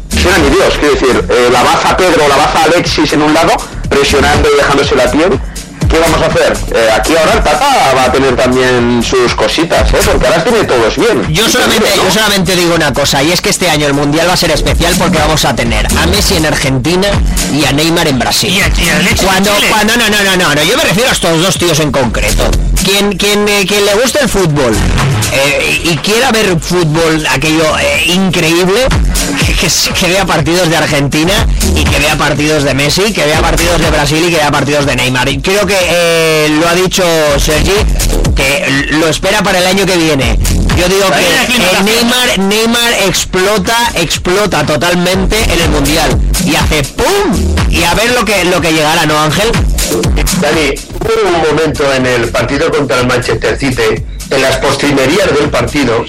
[0.08, 3.52] presiona ni Dios, quiero decir, eh, la baja Pedro, la baja Alexis en un lado,
[3.90, 5.38] presionando y dejándose la piel.
[5.90, 6.56] ¿Qué vamos a hacer?
[6.72, 9.96] Eh, aquí ahora el Tata va a tener también sus cositas, ¿eh?
[10.04, 11.26] porque ahora tiene todos bien.
[11.34, 14.34] Yo solamente, yo solamente digo una cosa, y es que este año el Mundial va
[14.34, 17.08] a ser especial porque vamos a tener a Messi en Argentina
[17.52, 18.50] y a Neymar en Brasil.
[18.50, 20.84] Y a, y a Alexis en Cuando, cuando, no, no, no, no, no, yo me
[20.84, 22.48] refiero a estos dos tíos en concreto.
[22.84, 24.76] Quien, quien, eh, quien le gusta el fútbol
[25.32, 28.86] eh, y quiera ver fútbol, aquello eh, increíble,
[29.60, 33.80] que, que vea partidos de Argentina y que vea partidos de Messi, que vea partidos
[33.80, 35.28] de Brasil y que vea partidos de Neymar.
[35.28, 37.04] Y creo que eh, lo ha dicho
[37.38, 37.72] Sergi,
[38.34, 40.38] que lo espera para el año que viene.
[40.76, 41.82] Yo digo que eh.
[41.84, 46.18] Neymar, Neymar explota, explota totalmente en el Mundial.
[46.44, 47.54] Y hace ¡pum!
[47.70, 49.50] Y a ver lo que, lo que llegará, ¿no, Ángel?
[50.40, 55.50] Dani, hubo un momento en el partido contra el Manchester City, en las postrimerías del
[55.50, 56.04] partido,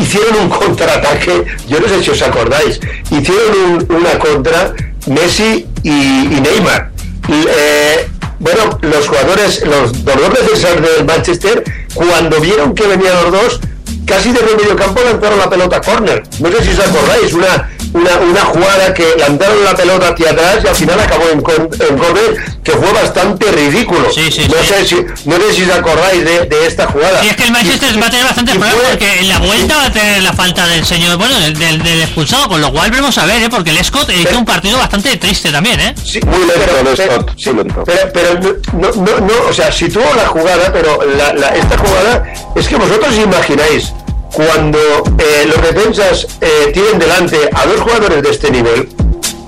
[0.00, 3.58] hicieron un contraataque, yo no sé si os acordáis, hicieron
[3.88, 4.74] un- una contra
[5.06, 6.90] Messi y, Neymar.
[7.28, 8.08] Eh,
[8.38, 11.64] bueno, los jugadores, los, dos defensores del Manchester,
[11.94, 13.60] cuando vieron que venían los dos,
[14.06, 16.22] casi desde el medio campo lanzaron la pelota a córner.
[16.40, 20.58] No sé si os acordáis, una, una, una jugada que lanzaron la pelota hacia atrás
[20.64, 24.10] y al final acabó en, córner, que fue bastante ridículo.
[24.12, 24.66] Sí, sí, no, sí.
[24.68, 24.94] Sé si,
[25.28, 27.24] no sé si os acordáis de, de esta jugada.
[27.24, 29.38] Y es que el Manchester va a tener bastantes y problemas fue- porque en la
[29.38, 32.72] vuelta va a tener la falta del señor, bueno, del, del- del expulsado, con lo
[32.72, 33.48] cual veremos a ver, ¿eh?
[33.50, 35.94] porque el Scott hizo un partido bastante triste también, ¿eh?
[36.04, 37.84] Sí, Muy lento, pero, el pero- Scott, sí, muy lento.
[37.84, 38.34] pero, pero
[38.74, 42.24] no, no, no, o sea, situó la jugada, pero la- la- esta jugada
[42.54, 43.92] es que vosotros imagináis
[44.32, 44.78] cuando
[45.18, 48.88] eh, los defensas eh, tienen delante a dos jugadores de este nivel,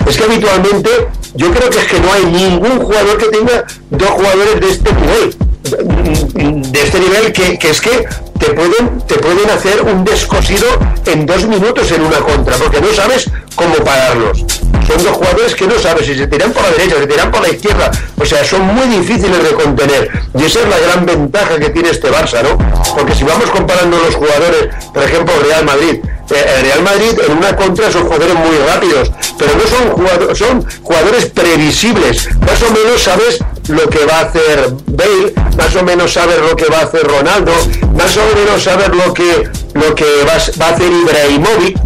[0.06, 0.90] es que habitualmente
[1.34, 4.92] yo creo que es que no hay ningún jugador que tenga dos jugadores de este
[4.92, 8.08] nivel, de este nivel que, que es que
[8.38, 10.66] te pueden, te pueden hacer un descosido
[11.06, 14.44] en dos minutos en una contra, porque no sabes cómo pararlos.
[14.88, 17.30] Son dos jugadores que no sabes si se tiran por la derecha, si se tiran
[17.30, 17.90] por la izquierda.
[18.18, 20.10] O sea, son muy difíciles de contener.
[20.34, 22.56] Y esa es la gran ventaja que tiene este Barça, ¿no?
[22.94, 27.36] Porque si vamos comparando los jugadores, por ejemplo, Real Madrid, eh, el Real Madrid en
[27.36, 32.28] una contra son jugadores muy rápidos, pero no son jugadores, son jugadores previsibles.
[32.40, 36.56] Más o menos sabes lo que va a hacer Bale, más o menos sabes lo
[36.56, 37.52] que va a hacer Ronaldo,
[37.94, 41.78] más o menos sabes lo que lo que va, va a hacer Ibrahimovic,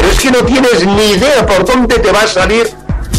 [0.00, 2.70] pero es que no tienes ni idea por dónde te va a salir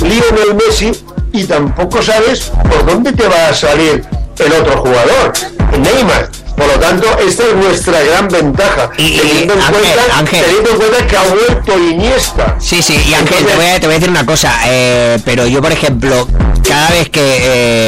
[0.01, 0.91] Lionel Messi
[1.33, 4.03] y tampoco sabes por dónde te va a salir
[4.37, 5.33] el otro jugador,
[5.77, 6.29] Neymar.
[6.55, 10.43] Por lo tanto, esta es nuestra gran ventaja, Y- y, teniendo, en Ángel, cuenta, Ángel.
[10.45, 12.55] teniendo en cuenta que ha vuelto Iniesta.
[12.59, 15.19] Sí, sí, y Ángel, te Entonces- voy a, te voy a decir una cosa, eh,
[15.23, 16.27] pero yo, por ejemplo,
[16.67, 17.21] cada vez que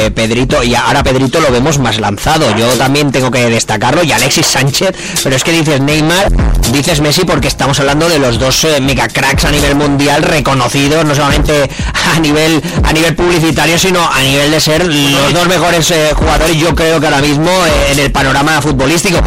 [0.06, 4.12] eh, Pedrito, y ahora Pedrito lo vemos más lanzado, yo también tengo que destacarlo, y
[4.12, 6.30] Alexis Sánchez, pero es que dices Neymar,
[6.72, 11.04] dices Messi porque estamos hablando de los dos eh, mega cracks a nivel mundial reconocidos,
[11.04, 11.68] no solamente
[12.14, 16.56] a nivel, a nivel publicitario, sino a nivel de ser los dos mejores eh, jugadores,
[16.56, 19.20] yo creo que ahora mismo eh, en el panorama futbolístico.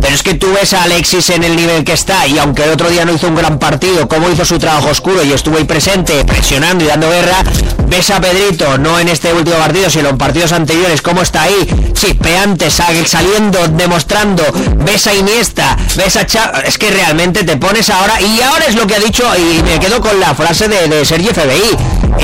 [0.00, 2.70] Pero es que tú ves a Alexis en el nivel que está y aunque el
[2.70, 5.64] otro día no hizo un gran partido, como hizo su trabajo oscuro y estuvo ahí
[5.64, 7.42] presente, presionando y dando guerra,
[7.86, 11.92] ves a Pedrito, no en este último partido, sino en partidos anteriores, cómo está ahí,
[11.92, 14.42] chispeante, sal- saliendo, demostrando,
[14.78, 18.74] ves a Iniesta, ves a Cha es que realmente te pones ahora, y ahora es
[18.74, 21.76] lo que ha dicho, y me quedo con la frase de, de Sergio FBI,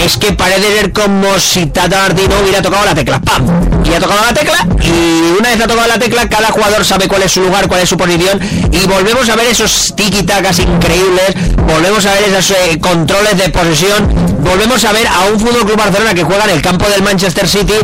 [0.05, 3.47] es que parece ser como si Tata Martino hubiera tocado la tecla, ¡pam!
[3.85, 7.07] Y ha tocado la tecla, y una vez ha tocado la tecla, cada jugador sabe
[7.09, 8.41] cuál es su lugar, cuál es su posición,
[8.73, 11.35] y volvemos a ver esos tiki-takas increíbles,
[11.67, 14.09] volvemos a ver esos eh, controles de posesión,
[14.43, 17.47] volvemos a ver a un Fútbol Club Barcelona que juega en el campo del Manchester
[17.47, 17.75] City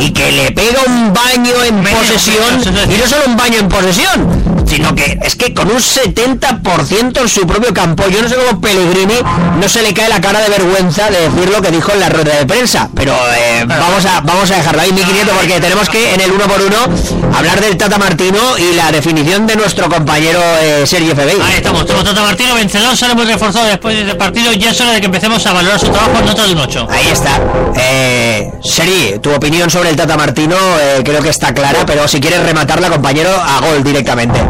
[0.00, 2.60] y que le pega un baño en posesión,
[2.90, 7.28] y no solo un baño en posesión, sino que es que con un 70% en
[7.28, 9.14] su propio campo, yo no sé cómo Pellegrini
[9.60, 12.08] no se le cae la cara de vergüenza de decir lo que dijo en la
[12.08, 15.88] rueda de prensa, pero eh, vamos a vamos a dejarlo ahí, mi quiniento, porque tenemos
[15.88, 19.88] que en el uno por uno hablar del Tata Martino y la definición de nuestro
[19.88, 21.36] compañero eh, Sergio Febey.
[21.40, 24.92] Ahí estamos, tenemos Tata Martino, vencedor, sale muy reforzado después del partido, ya es hora
[24.92, 26.88] de que empecemos a valorar su trabajo en nota de un 8.
[26.90, 27.40] Ahí está.
[27.76, 28.15] Eh,
[28.62, 32.42] Seri, tu opinión sobre el Tata Martino eh, creo que está clara, pero si quieres
[32.42, 34.40] rematarla, compañero, a gol directamente.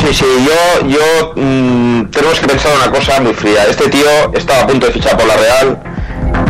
[0.00, 3.64] Sí, sí, yo, yo mm, tenemos que pensar una cosa muy fría.
[3.66, 5.78] Este tío estaba a punto de fichar por la Real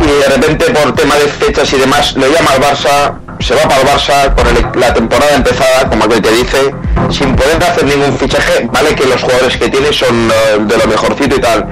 [0.02, 3.62] y de repente por tema de fechas y demás lo llama al Barça, se va
[3.62, 6.74] para el Barça con la temporada empezada, como aquel que dice,
[7.10, 8.68] sin poder hacer ningún fichaje.
[8.72, 11.66] Vale que los jugadores que tiene son eh, de lo mejorcito y tal,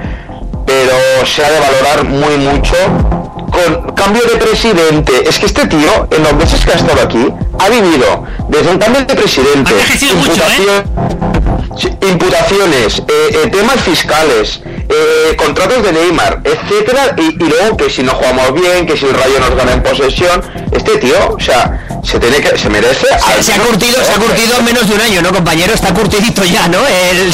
[0.65, 3.20] pero se ha de valorar muy mucho
[3.51, 5.11] con cambio de presidente.
[5.27, 7.27] Es que este tío, en los meses que ha estado aquí,
[7.59, 9.71] ha vivido desde un cambio de presidente,
[10.15, 10.83] mucho, ¿eh?
[12.09, 13.03] imputaciones, eh,
[13.43, 14.61] eh, temas fiscales,
[15.37, 19.13] contratos de Neymar, etcétera, y, y luego que si no jugamos bien, que si el
[19.13, 20.41] Rayo nos gana en posesión,
[20.71, 23.07] este tío, o sea, se tiene que, se merece.
[23.41, 25.73] Se, ha curtido, se ha curtido en menos de un año, ¿no, compañero?
[25.73, 26.79] Está curtidito ya, ¿no?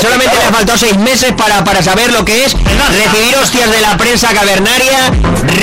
[0.01, 3.81] Solamente le ha faltado seis meses para, para saber lo que es recibir hostias de
[3.81, 5.11] la prensa cavernaria,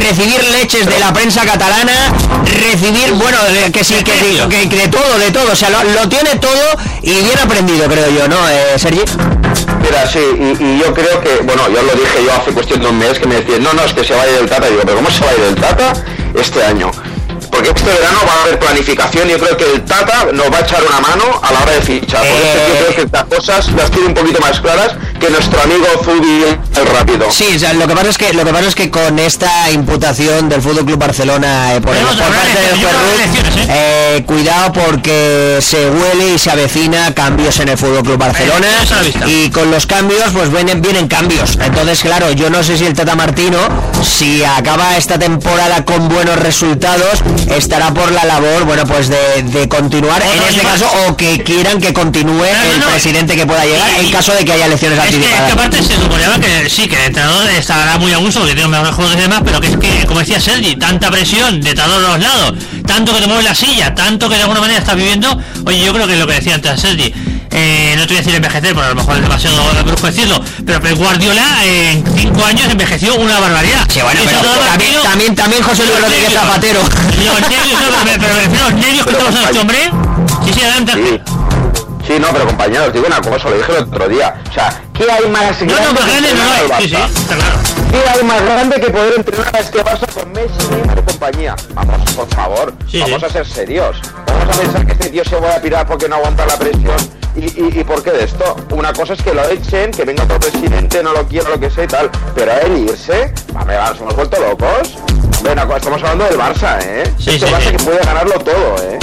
[0.01, 2.13] recibir leches de la prensa catalana,
[2.45, 3.39] recibir, bueno,
[3.73, 5.53] que sí, que, sí, que- que de todo, de todo.
[5.53, 9.03] O sea, lo, lo tiene todo y bien aprendido, creo yo, ¿no, eh, Sergi?
[9.83, 12.87] Mira, sí, y, y yo creo que, bueno, yo lo dije yo hace cuestión de
[12.89, 14.69] un mes que me decían, no, no, es que se va a ir el Tata.
[14.69, 15.93] Digo, pero ¿cómo se va a ir el Tata
[16.35, 16.91] este año?
[17.55, 20.57] Porque este verano va a haber planificación y yo creo que el Tata nos va
[20.59, 22.21] a echar una mano a la hora de fichar.
[22.21, 22.67] Por eso Eh.
[22.69, 24.93] yo creo que las cosas las tiene un poquito más claras
[25.25, 26.45] que nuestro amigo Zubi
[26.77, 27.27] el rápido.
[27.31, 29.71] Sí, o sea, lo que pasa es que lo que pasa es que con esta
[29.71, 35.89] imputación del Fútbol Club Barcelona eh, por, parte de- del elecciones, eh, cuidado porque se
[35.89, 38.67] huele y se avecina cambios en el Fútbol Club Barcelona
[39.27, 41.59] y con los cambios pues vienen vienen cambios.
[41.61, 43.59] Entonces, claro, yo no sé si el Tata Martino
[44.03, 47.23] si acaba esta temporada con buenos resultados
[47.57, 51.81] estará por la labor, bueno, pues de, de continuar en este caso o que quieran
[51.81, 52.87] que continúe el no.
[52.89, 55.53] presidente que pueda llegar Y- en caso de que haya elecciones Es que, es que
[55.53, 58.95] aparte se suponía que sí, que el entrenador estará muy a gusto porque tiene mejores
[58.95, 62.19] juegos y demás, pero que es que, como decía Sergi, tanta presión de todos los
[62.19, 62.55] lados,
[62.87, 65.93] tanto que te mueve la silla, tanto que de alguna manera estás viviendo, oye, yo
[65.93, 67.15] creo que es lo que decía antes Sergi,
[67.53, 70.43] eh, no te voy a decir envejecer, porque a lo mejor es demasiado brusco decirlo,
[70.67, 73.87] pero Pep Guardiola eh, en cinco años envejeció una barbaridad.
[73.89, 76.43] Sí, bueno, pero todo también, también, también José Luis Rodríguez nervios.
[76.43, 76.81] Zapatero.
[76.81, 79.91] Los nervios, no, pero, pero me refiero a los nervios que está pasando este hombre.
[80.45, 80.93] Sí, sí, adelante.
[80.95, 81.21] Sí.
[82.07, 84.35] Sí, no, pero compañeros, digo una cosa, lo dije el otro día.
[84.51, 86.79] O sea, ¿qué hay más No, no, más grande no.
[86.81, 87.59] Sí, sí, está claro.
[87.91, 91.57] ¿Qué hay más grande que poder entrenar a este Barça con Messi, Neymar y compañía?
[91.75, 93.27] Vamos, por favor, Sí, vamos sí.
[93.27, 94.01] a ser serios.
[94.27, 96.97] Vamos a pensar que este tío se va a pirar porque no aguanta la presión.
[97.37, 98.57] ¿Y, y, y por qué de esto?
[98.71, 101.69] Una cosa es que lo echen, que venga otro presidente, no lo quiero, lo que
[101.71, 102.11] sea y tal.
[102.35, 104.97] Pero a él irse, vamos, nos hemos vuelto locos.
[105.43, 107.13] Bueno, estamos hablando del Barça, ¿eh?
[107.19, 108.99] Sí, este Barça que puede ganarlo todo, ¿eh?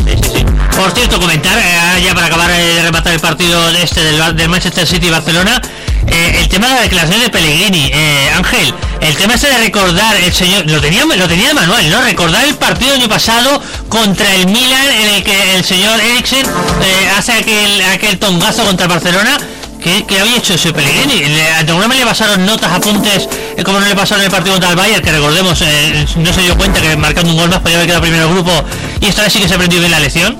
[0.81, 4.35] Por cierto, comentar, eh, ya para acabar eh, de rematar el partido de este del,
[4.35, 5.61] del Manchester City y Barcelona,
[6.07, 7.91] eh, el tema de la declaración de Pellegrini.
[8.35, 12.01] Ángel, el tema ese de recordar, el señor, lo tenía, lo tenía de manual, ¿no?
[12.01, 16.47] Recordar el partido año pasado contra el Milan, en el que el señor Eriksen
[17.15, 19.37] hace aquel, aquel tongazo contra el Barcelona.
[19.81, 21.25] ¿Qué, había hecho ese Pellegrini?
[21.25, 23.27] Le- ¿De alguna manera le pasaron notas, apuntes,
[23.57, 26.41] eh, como no le pasaron el partido contra el Bayern, que recordemos, eh, no se
[26.41, 28.51] dio cuenta que marcando un gol más podía haber quedado primero el grupo
[28.99, 30.37] y esta vez sí que se aprendió bien la lección?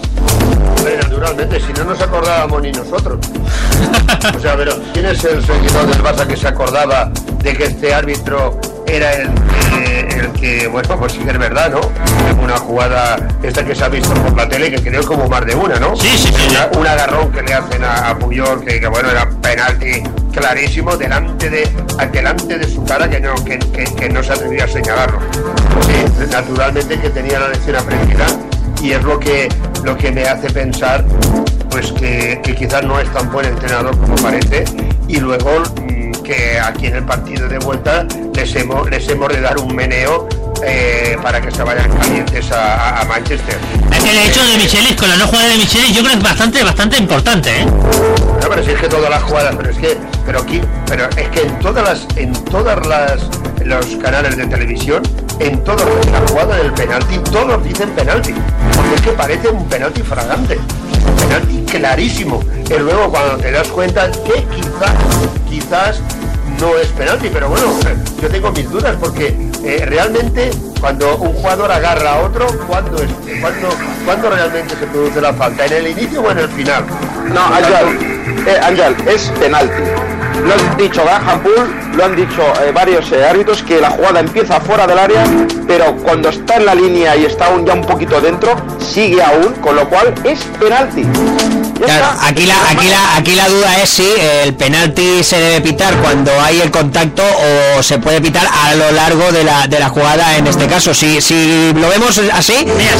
[1.01, 3.19] Naturalmente, si no nos acordábamos ni nosotros.
[4.35, 7.11] O sea, pero ¿quién es el seguidor del Barça que se acordaba
[7.43, 8.59] de que este árbitro
[8.95, 9.29] era el
[9.69, 11.81] que, el que bueno, pues sí que es verdad, ¿no?
[12.41, 15.55] Una jugada, esta que se ha visto por la tele, que creo como más de
[15.55, 15.95] una, ¿no?
[15.95, 19.09] Sí, sí, sí, Una- un agarrón que le hacen a, a Puyol, que, que, bueno,
[19.09, 21.69] era penalti clarísimo delante de,
[22.11, 25.19] delante de su cara, que no, que, que- que no se atrevía a señalarlo.
[26.31, 28.25] Naturalmente que tenía la lección aprendida
[28.81, 29.49] y es lo que,
[29.83, 31.03] lo que me hace pensar
[31.69, 34.65] pues que, que quizás no es tan buen entrenador como parece
[35.07, 39.41] y luego mm, que aquí en el partido de vuelta les hemos, les hemos de
[39.41, 40.29] dar un meneo
[40.63, 43.57] eh, para que se vayan calientes a, Manchester.
[43.91, 46.17] Es que el hecho de Michelis con la no jugada de Michelis yo creo que
[46.19, 47.65] es bastante, bastante importante, ¿eh?
[47.65, 51.29] No, pero si es que todas las jugadas, pero es que, pero aquí, pero es
[51.29, 53.27] que en todas las, en todas las
[53.65, 55.03] los canales de televisión,
[55.39, 58.33] en todas las jugadas del penalti, todos dicen penalti,
[58.75, 60.57] porque es que parece un penalti fragante,
[61.69, 62.41] clarísimo.
[62.69, 64.95] Y luego cuando te das cuenta que quizás,
[65.49, 66.01] quizás
[66.59, 67.67] no es penalti, pero bueno,
[68.21, 73.11] yo tengo mis dudas porque eh, realmente cuando un jugador agarra a otro, ¿cuándo, es,
[73.39, 73.69] cuándo,
[74.05, 75.65] cuándo realmente se produce la falta?
[75.65, 76.83] ¿En el inicio o en el final?
[77.33, 80.20] No, Ángel, eh, Ángel, es penalti.
[80.45, 84.19] Lo han dicho Graham Pool, lo han dicho eh, varios eh, árbitros, que la jugada
[84.19, 85.23] empieza fuera del área,
[85.67, 89.53] pero cuando está en la línea y está aún ya un poquito dentro, sigue aún,
[89.61, 91.05] con lo cual es penalti.
[91.83, 94.07] Claro, aquí la, aquí, la, aquí la duda es si
[94.43, 97.23] el penalti se debe pitar cuando hay el contacto
[97.77, 100.93] o se puede pitar a lo largo de la, de la jugada en este caso.
[100.93, 102.53] Si, si lo vemos así,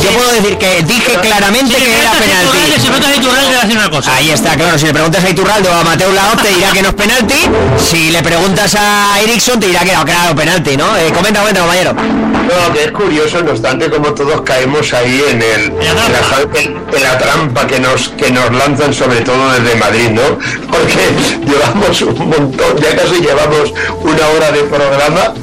[0.04, 2.82] yo puedo decir que dije claramente Si que era preguntas a Iturralde, penalti.
[2.82, 4.16] si preguntas a Iturralde, le va a decir una cosa.
[4.16, 6.82] Ahí está, claro, si le preguntas a Iturralde o a Mateo Laoz te dirá que
[6.82, 7.31] no es penalti,
[7.78, 10.96] si le preguntas a Ericsson te dirá que no, claro, penalti, ¿no?
[10.98, 11.94] Eh, comenta, comenta, compañero.
[11.94, 17.18] No, que es curioso, no obstante, como todos caemos ahí en, el, la en la
[17.18, 20.22] trampa que nos, que nos lanzan, sobre todo desde Madrid, ¿no?
[20.70, 25.34] Porque llevamos un montón, ya casi llevamos una hora de programa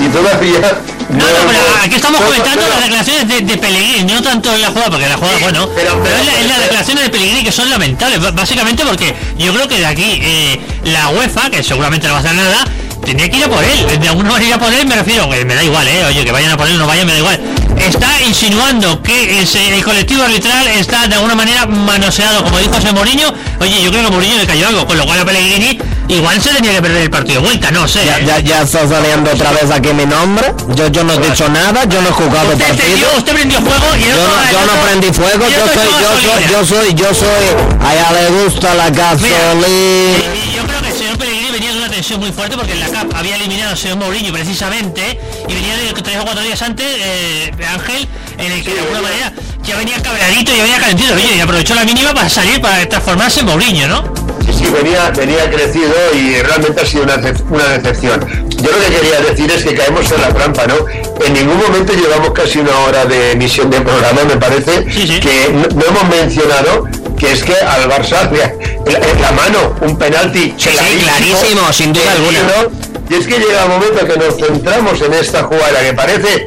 [0.00, 0.97] y todavía...
[1.10, 4.60] No, no, pero aquí estamos comentando pero- las declaraciones de, de Pellegrini, no tanto en
[4.60, 7.44] la jugada, porque la jugada, bueno, pero, pero- es, la- es las declaraciones de Pellegrini
[7.44, 12.06] que son lamentables, básicamente porque yo creo que de aquí eh, la UEFA, que seguramente
[12.08, 12.64] no va a hacer nada,
[13.06, 15.30] tenía que ir a por él, de alguna manera ir a por él, me refiero,
[15.30, 17.12] que me da igual, eh, oye, que vayan a por él o no vayan, me
[17.14, 17.40] da igual.
[17.78, 22.92] Está insinuando que ese- el colectivo arbitral está de alguna manera manoseado, como dijo ese
[22.92, 25.78] Mourinho, oye, yo creo que Mourinho le cayó algo, con lo cual a Pellegrini
[26.08, 28.04] igual se tenía que perder el partido de vuelta, no sé.
[28.04, 28.24] Ya, eh.
[28.26, 30.52] ya, ya está saliendo otra vez aquí mi nombre.
[30.74, 32.84] Yo, yo no he dicho nada, yo no he jugado Usted, partido.
[32.86, 36.10] encendió, usted prendió fuego y Yo otro- no, yo no prendí fuego, yo soy, yo
[36.32, 39.34] soy, yo soy, yo soy, a ella le gusta la gasolina.
[40.34, 42.80] Y yo creo que el señor Pellegrini venía de una tensión muy fuerte porque en
[42.80, 46.60] la CAP había eliminado al señor Mourinho precisamente y venía de tres o cuatro días
[46.62, 49.32] antes eh, de Ángel en el que de alguna manera
[49.64, 53.40] ya venía cabreadito y venía calentito oye, y aprovechó la mínima para salir para transformarse
[53.40, 54.04] en Mourinho ¿no?
[54.52, 57.16] Sí, venía, venía crecido y realmente ha sido una,
[57.50, 58.48] una decepción.
[58.48, 60.74] Yo lo que quería decir es que caemos en la trampa, ¿no?
[61.24, 65.20] En ningún momento llevamos casi una hora de emisión de programa, me parece, Sí, sí.
[65.20, 66.88] que no, no hemos mencionado
[67.18, 72.38] que es que al Barça en, la mano un penalti Sí, clarísimo, sin duda alguna.
[73.10, 76.46] Y es que llega el momento que nos centramos en esta jugada que parece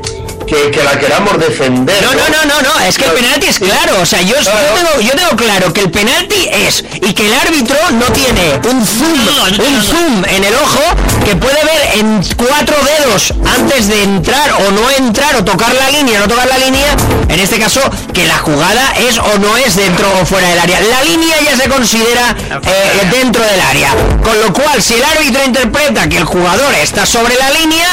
[0.51, 2.03] que, que la queramos defender.
[2.03, 4.99] No, no, no, no, no, es que el penalti es claro, o sea, yo, tengo,
[4.99, 9.65] yo tengo claro que el penalti es y que el árbitro no tiene un zoom,
[9.65, 10.81] un zoom en el ojo
[11.23, 15.89] que puede ver en cuatro dedos antes de entrar o no entrar o tocar la
[15.89, 16.97] línea, no tocar la línea,
[17.29, 17.79] en este caso
[18.13, 20.81] que la jugada es o no es dentro o fuera del área.
[20.81, 25.45] La línea ya se considera eh, dentro del área, con lo cual si el árbitro
[25.45, 27.87] interpreta que el jugador está sobre la línea,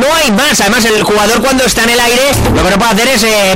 [0.00, 0.60] no hay más.
[0.60, 2.22] Además el jugador cuando está en el aire
[2.54, 3.54] lo que no puede hacer es eh,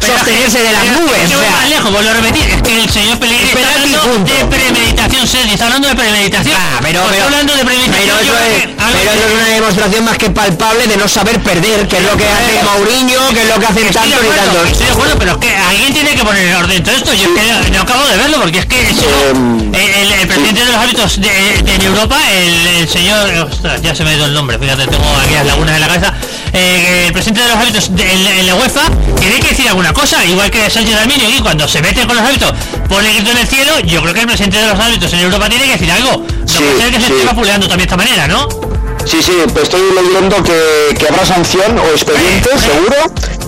[0.00, 1.28] sostenerse de las pero- nubes.
[1.28, 3.56] que o voy sea, más lejos, vuelvo a repetir, es que el señor Pellegrini Es
[3.56, 4.32] está hablando punto.
[4.34, 6.54] de premeditación, Sergi, está hablando de premeditación.
[6.58, 8.16] Ah, pero, pero, está hablando de premeditación.
[8.16, 10.86] pero yo eso es, que algo pero que- eso es una demostración más que palpable
[10.86, 13.86] de no saber perder, que es lo que hace Mourinho, que es lo que hacen
[13.86, 14.68] de tantos y tantos.
[14.70, 17.12] estoy de acuerdo, pero es que alguien tiene que poner en orden todo esto.
[17.14, 20.76] Yo es que no acabo de verlo porque es que no, el, presidente de los
[20.76, 21.28] árbitros de,
[21.62, 24.86] de- en Europa, el, el señor, ostras, ya se me ha ido el nombre, fíjate,
[24.86, 26.14] tengo aquí las lagunas en la cabeza.
[26.52, 28.82] Eh, el presidente de los árbitros de- en, en la UEFA
[29.18, 32.24] tiene que decir alguna cosa, igual que Sánchez Arminio y cuando se mete con los
[32.24, 32.52] árbitros
[32.88, 33.80] pone el grito en el cielo.
[33.80, 36.18] Yo creo que el presidente de los árbitros en Europa tiene que decir algo.
[36.18, 37.12] No Sí, puede ser que se sí.
[37.12, 38.48] esté vapuleando también de esta manera, ¿no?
[39.06, 42.96] Sí, sí, te estoy leyendo que, que habrá sanción o expediente, Eh, seguro,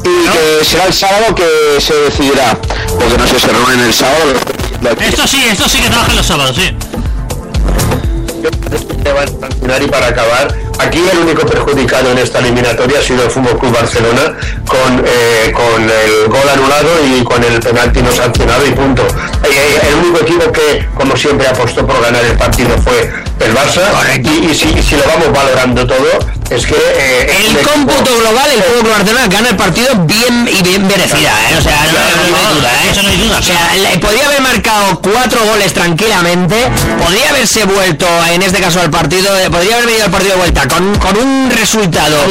[0.05, 0.33] y ¿No?
[0.33, 2.57] que será el sábado que se decidirá.
[2.89, 4.33] Porque no sé, se reúnen el sábado.
[5.01, 6.75] Esto sí, esto sí que trabajan los sábados, sí.
[8.51, 13.03] Que van a sancionar y para acabar, aquí el único perjudicado en esta eliminatoria ha
[13.03, 14.37] sido el Fútbol Club Barcelona
[14.67, 19.03] con, eh, con el gol anulado y con el penalti no sancionado y punto.
[19.45, 23.83] Eh, el único equipo que, como siempre, apostó por ganar el partido fue el Barça
[24.23, 26.19] y, y si, y si lo vamos valorando todo,
[26.55, 30.49] es que eh, El equipo- cómputo global, el Fútbol Club Barcelona gana el partido bien
[30.53, 31.57] y bien merecida, ¿eh?
[31.59, 32.89] O sea, no, no hay duda, ¿eh?
[32.91, 33.39] Eso no hay duda.
[33.39, 36.57] O sea, le- podría haber marcado cuatro goles tranquilamente,
[37.03, 40.39] podría haberse vuelto, en este caso al partido, eh, podría haber venido al partido de
[40.39, 42.23] vuelta con, con un resultado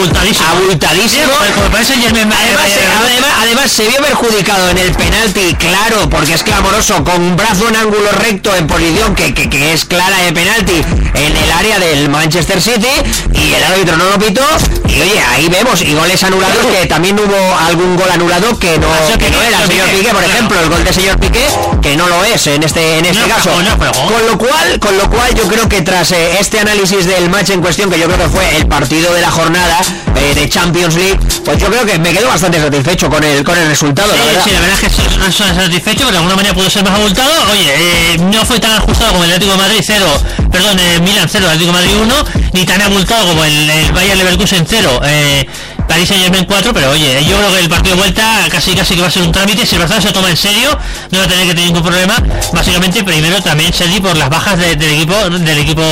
[0.51, 1.31] Abultadísimo.
[1.71, 6.43] parece Germain Además, se- además, además se vio perjudicado en el penalti, claro, porque es
[6.43, 10.33] clamoroso, con un brazo en ángulo recto en posición que, que- que es clara de
[10.33, 12.87] penalti en el área del Manchester City
[13.33, 14.41] y el árbitro no lo pitó
[14.87, 18.87] y oye, ahí vemos, y goles anulados que también hubo algún gol anulado que no,
[18.91, 21.45] Ah, que no era el señor Piqué, por ejemplo, el gol del señor Piqué,
[21.81, 23.51] que no lo es en este, en este caso.
[23.51, 27.51] Con lo cual, con lo cual yo creo que tras eh, este análisis del match
[27.51, 29.79] en cuestión, que yo creo que fue el partido de la jornada
[30.15, 33.57] eh, de Champions League, pues yo creo que me quedo bastante satisfecho con el con
[33.57, 34.43] el resultado, la Sí, verdad.
[34.43, 37.31] sí, la verdad es que no satisfecho, pero de alguna manera pudo ser más abultado.
[37.51, 40.05] Oye, eh, no fue tan ajustado como el Atlético de Madrid 0,
[40.51, 42.15] perdón, el Milan 0, Atlético de Madrid 1,
[42.53, 45.45] ni tan abultado como el, el Bayern Leverkusen 0, eh,
[45.87, 48.95] Paris Saint Germain 4, pero oye, yo creo que el partido de vuelta casi casi
[48.95, 50.75] que va a ser un trámite, si el Barcelona se toma en serio,
[51.11, 52.15] no va a tener que tener ningún problema,
[52.51, 55.83] básicamente primero también Sergi por las bajas de- del equipo del equipo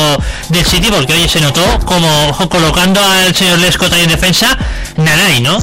[0.49, 4.57] del City, porque oye se notó como colocando al señor Lescott ahí en defensa,
[4.97, 5.59] Nanay, ¿no?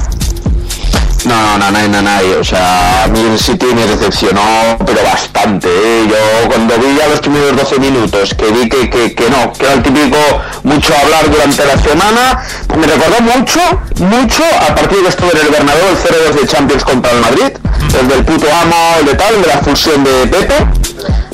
[1.25, 5.67] No, no, no, no, no, o sea, a mí el City me decepcionó, pero bastante,
[5.67, 6.07] ¿eh?
[6.09, 9.65] Yo cuando vi a los primeros 12 minutos, que vi que, que, que no, que
[9.65, 10.17] era el típico
[10.63, 12.43] mucho hablar durante la semana,
[12.77, 13.59] me recordó mucho,
[13.97, 17.51] mucho al partido que estuvo en el Bernabéu, el 0-2 de Champions contra el Madrid,
[17.99, 20.67] el del puto amo, el de tal, el de la expulsión de Pepe,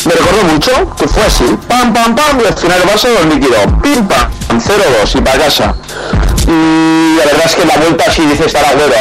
[0.06, 3.36] me recordó mucho, que fue así, pam, pam, pam, y al final el Barça los
[3.36, 5.76] liquidó, pim, pam, 0-2 y para casa.
[7.18, 8.94] La verdad es que la vuelta sí dice estar agüero.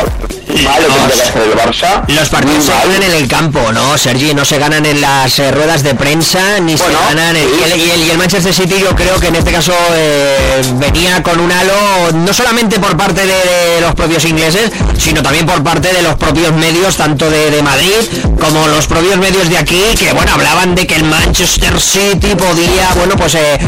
[0.65, 2.03] Vale, el Barça.
[2.09, 4.35] Los partidos se ganan en el campo, ¿no, Sergi?
[4.35, 7.43] No se ganan en las eh, ruedas de prensa, ni Bueno, se ganan en...
[7.45, 7.51] sí.
[7.59, 10.63] Y el, y el- y el Manchester City yo creo que en este caso eh,
[10.75, 15.47] venía con un halo, no solamente por parte de, de los propios ingleses, sino también
[15.47, 17.95] por parte de los propios medios, tanto de, de Madrid
[18.39, 22.91] como los propios medios de aquí, que bueno, hablaban de que el Manchester City podía,
[22.97, 23.59] bueno, pues eh,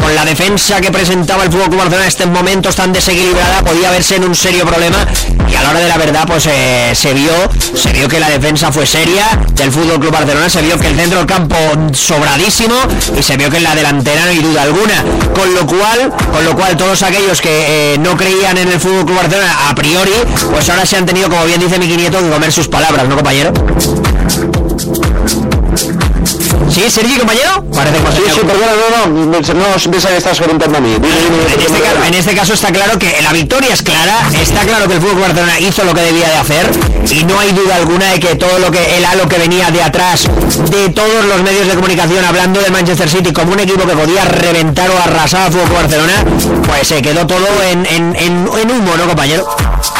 [0.00, 3.87] con la defensa que presentaba el Fútbol Club Barcelona en estos momentos tan desequilibrada, podía
[3.90, 5.06] verse en un serio problema
[5.50, 7.32] y a la hora de la verdad pues eh, se vio
[7.74, 10.96] se vio que la defensa fue seria del Fútbol Club Barcelona se vio que el
[10.96, 11.56] centro del campo
[11.92, 12.74] sobradísimo
[13.18, 15.04] y se vio que en la delantera no hay duda alguna.
[15.34, 19.04] Con lo cual con lo cual todos aquellos que eh, no creían en el Fútbol
[19.06, 20.12] Club Barcelona a priori
[20.50, 23.52] pues ahora se han tenido como bien dice mi que comer sus palabras no compañero
[26.70, 27.64] ¿Sí, Sergi, compañero?
[27.74, 30.94] Parece que Sí, sí, perdona, no, no, no, no piensa que estás preguntando a mí.
[30.94, 34.28] Dime, dime, en este, caso, en este caso está claro que la victoria es clara,
[34.40, 36.66] está claro que el Fútbol Barcelona hizo lo que debía de hacer
[37.10, 39.82] y no hay duda alguna de que todo lo que el halo que venía de
[39.82, 40.28] atrás
[40.70, 44.24] de todos los medios de comunicación hablando de Manchester City como un equipo que podía
[44.24, 46.24] reventar o arrasar al Fútbol Barcelona,
[46.66, 49.48] pues se quedó todo en, en, en, en humo, ¿no, compañero?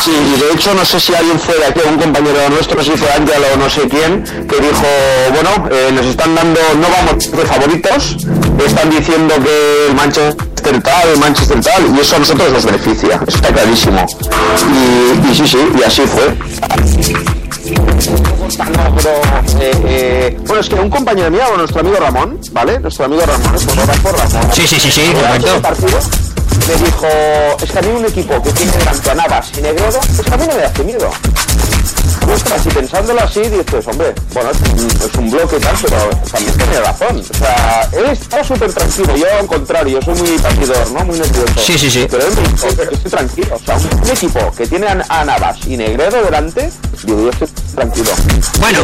[0.02, 2.82] Sí, y de hecho no sé si alguien fue de aquí, un compañero nuestro, no
[2.84, 4.86] sé si fue Ángel o no sé quién, que dijo,
[5.32, 8.16] bueno, eh, nos están dando, no vamos de favoritos,
[8.64, 13.20] están diciendo que el Manchester tal, el Manchester tal, y eso a nosotros nos beneficia,
[13.26, 14.06] eso está clarísimo.
[14.72, 16.36] Y, y sí, sí, y así fue.
[19.60, 22.78] Eh, eh, bueno, es que un compañero mío, nuestro amigo Ramón, ¿vale?
[22.80, 24.50] Nuestro amigo Ramón, el fotógrafo Ramón.
[24.52, 25.62] Sí, sí, sí, sí, correcto.
[25.62, 25.98] partido,
[26.66, 27.06] me dijo,
[27.62, 28.72] es que a mí un equipo que tiene
[29.10, 31.10] a Navas y Negredo, es que a mí no me hace miedo.
[32.32, 36.10] Ostras, y pensándolo así, dices, hombre, bueno, es un, es un bloque y tal, pero
[36.30, 37.20] también tiene razón.
[37.30, 41.04] O sea, él está súper tranquilo, yo al contrario, yo soy muy partidor, ¿no?
[41.06, 41.54] Muy nervioso.
[41.58, 42.06] Sí, sí, sí.
[42.10, 43.56] Pero él me dijo, yo estoy tranquilo.
[43.56, 46.70] O sea, un, un equipo que tiene a, a Navas y Negredo delante,
[47.04, 48.10] digo, yo estoy tranquilo.
[48.60, 48.78] Bueno.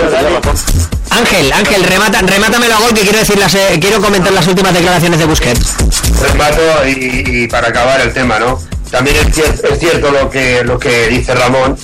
[1.10, 4.72] Ángel, Ángel, remata, remátamelo a gol que quiero decir las, eh, quiero comentar las últimas
[4.74, 5.74] declaraciones de Busquets.
[6.20, 8.60] remato y, y para acabar el tema, ¿no?
[8.90, 11.76] También es, es cierto lo que, lo que dice Ramón,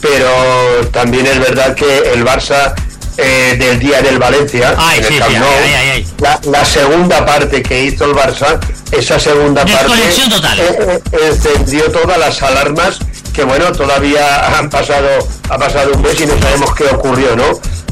[0.00, 2.74] pero también es verdad que el Barça
[3.18, 5.48] eh, del día del Valencia, Ay, en el Camp Nou,
[5.92, 6.06] ay.
[6.18, 8.58] La, la segunda parte que hizo el Barça,
[8.92, 9.94] esa segunda parte
[10.30, 10.58] total.
[10.60, 12.98] eh, eh, encendió todas las alarmas
[13.32, 15.08] que bueno, todavía han pasado,
[15.50, 17.44] ha pasado un mes y no sabemos qué ocurrió, ¿no?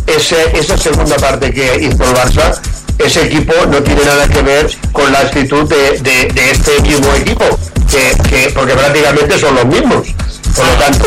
[0.07, 2.59] Ese, esa segunda parte que hizo el Barça,
[2.99, 7.13] ese equipo no tiene nada que ver con la actitud de, de- de este mismo
[7.15, 7.45] equipo,
[7.91, 10.07] que, que- porque prácticamente son los mismos.
[10.55, 11.07] Por lo tanto,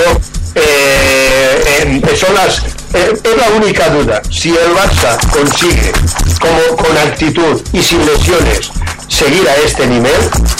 [0.57, 2.59] eh, eh, son las,
[2.93, 4.21] eh, es la única duda.
[4.29, 5.91] Si el Barça consigue,
[6.39, 8.71] como, con actitud y sin lesiones,
[9.07, 10.11] seguir a este nivel,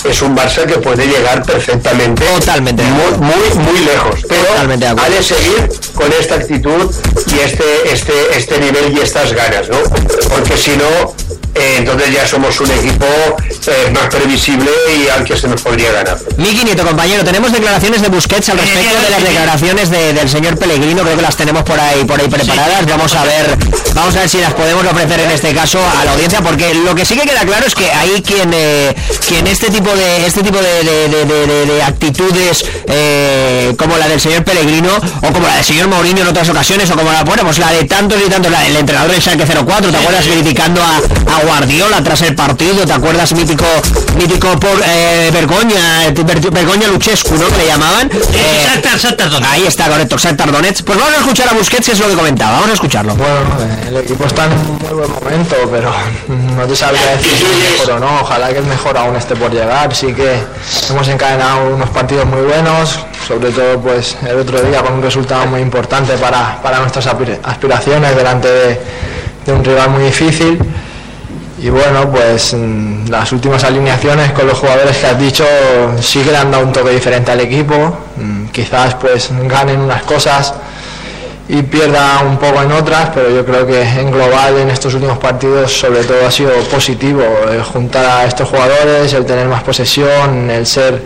[0.04, 4.22] es un Barça que puede llegar perfectamente Totalmente muy, muy, muy lejos.
[4.28, 6.94] Pero Totalmente ha de seguir con esta actitud
[7.28, 9.78] y este, este, este nivel y estas ganas, ¿no?
[10.30, 11.16] Porque si no,
[11.60, 15.92] eh, entonces ya somos un equipo eh, más previsible y al que se nos podría
[15.92, 16.18] ganar.
[16.38, 20.58] Miki Nieto, compañero, tenemos declaraciones de Busquets al respecto de las declaraciones de- del señor
[20.58, 22.86] Pellegrino, creo que las tenemos por ahí por ahí preparadas.
[22.86, 23.58] Vamos a ver,
[23.94, 26.96] vamos a ver si las podemos ofrecer en este caso a la audiencia, porque lo
[26.96, 28.96] que sí que queda claro es que hay quien eh,
[29.28, 33.98] quien este tipo de este tipo de, de- de- de- de- de actitudes eh, como
[33.98, 34.90] la del señor Pellegrino
[35.22, 37.72] o como la del señor Mourinho en otras ocasiones o como la bueno pues la
[37.72, 41.40] de tantos y tantos, la del entrenador del Schalke 04, ¿te acuerdas criticando a, a
[41.48, 42.86] Guardiola tras el partido?
[42.86, 43.66] ¿Te acuerdas mítico
[44.18, 47.48] mítico por eh, Vergoña, eh, Ver- Vergoña Luchescu, ¿no?
[47.48, 48.10] Que le llamaban.
[48.12, 49.52] Eh, Shakhtar, Shakhtar Donetsk.
[49.54, 50.84] ahí está, correcto, Shakhtar Donetsk.
[50.86, 52.52] Pues vamos a escuchar a Busquets, que es lo que comentaba.
[52.54, 53.16] Vamos a escucharlo.
[53.16, 55.92] Bueno, eh, el equipo está en un muy buen momento, pero
[56.58, 58.22] no te sabría decir si es mejor o no.
[58.22, 59.96] Ojalá que el mejor aún esté por llegar.
[59.96, 60.40] Sí que
[60.90, 65.46] hemos encadenado unos partidos muy buenos, sobre todo pues el otro día con un resultado
[65.48, 68.82] muy importante para, para nuestras aspir- aspiraciones delante de,
[69.46, 70.60] de un rival muy difícil.
[71.68, 75.44] Y bueno, pues mm, las últimas alineaciones con los jugadores que has dicho
[76.00, 77.76] sí que le han dado un toque diferente al equipo.
[78.16, 80.54] Mm, Quizás pues ganen unas cosas
[81.50, 85.18] y pierda un poco en otras, pero yo creo que en global en estos últimos
[85.18, 87.22] partidos sobre todo ha sido positivo
[87.74, 91.02] juntar a estos jugadores, el tener más posesión, el ser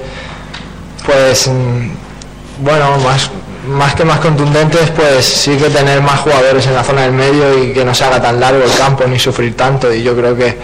[1.08, 3.32] pues mm, bueno, más
[3.72, 7.64] más que más contundentes, pues sí que tener más jugadores en la zona del medio
[7.64, 9.94] y que no se haga tan largo el campo ni sufrir tanto.
[9.94, 10.58] Y yo creo que,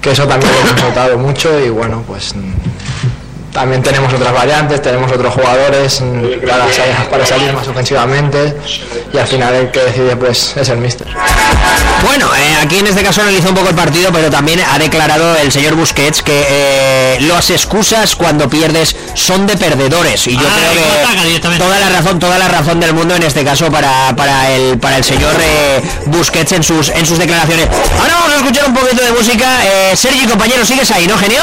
[0.00, 2.34] que eso también lo hemos notado mucho y bueno, pues
[3.52, 8.54] también tenemos otras variantes, tenemos otros jugadores mm, para, salir- para salir más ofensivamente
[9.12, 11.06] y al final el que decide pues es el míster.
[12.06, 15.36] Bueno, eh, aquí en este caso analizó un poco el partido, pero también ha declarado
[15.36, 20.26] el señor Busquets que eh, las excusas cuando pierdes son de perdedores.
[20.26, 23.44] Y yo Ah, creo que toda la razón, toda la razón del mundo en este
[23.44, 27.68] caso para, para el para el señor eh, Busquets en sus en sus declaraciones.
[28.00, 29.46] Ahora vamos a escuchar un poquito de música.
[29.64, 31.42] Eh, Sergi, compañero, ¿sigues ahí, no, genio?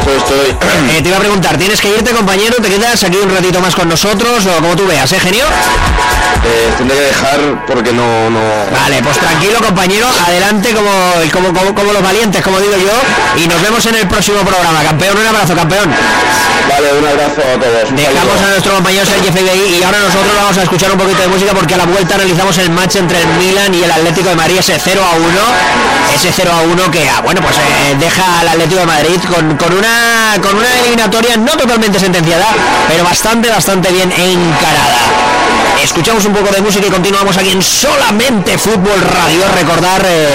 [0.00, 0.56] Estoy, estoy.
[0.96, 2.56] Eh, te iba a preguntar, ¿tienes que irte, compañero?
[2.56, 5.44] ¿Te quedas aquí un ratito más con nosotros o como tú veas, eh, genio?
[5.44, 8.40] Eh, tendré que dejar porque no, no.
[8.72, 10.90] Vale, pues tranquilo compañero, adelante como,
[11.34, 14.82] como, como, como los valientes, como digo yo, y nos vemos en el próximo programa.
[14.84, 15.92] Campeón, un abrazo, campeón.
[16.68, 17.94] Vale, un abrazo a todos.
[17.94, 21.28] Dejamos a nuestro compañero Sergio FBI y ahora nosotros vamos a escuchar un poquito de
[21.28, 24.36] música porque a la vuelta analizamos el match entre el Milan y el Atlético de
[24.36, 25.26] Madrid, ese 0 a 1,
[26.14, 29.56] ese 0 a 1 que, ah, bueno, pues eh, deja al Atlético de Madrid con,
[29.56, 32.46] con, una, con una eliminatoria no totalmente sentenciada,
[32.88, 35.55] pero bastante, bastante bien encarada.
[35.86, 39.44] Escuchamos un poco de música y continuamos aquí en Solamente Fútbol Radio.
[39.54, 40.30] Recordar eh,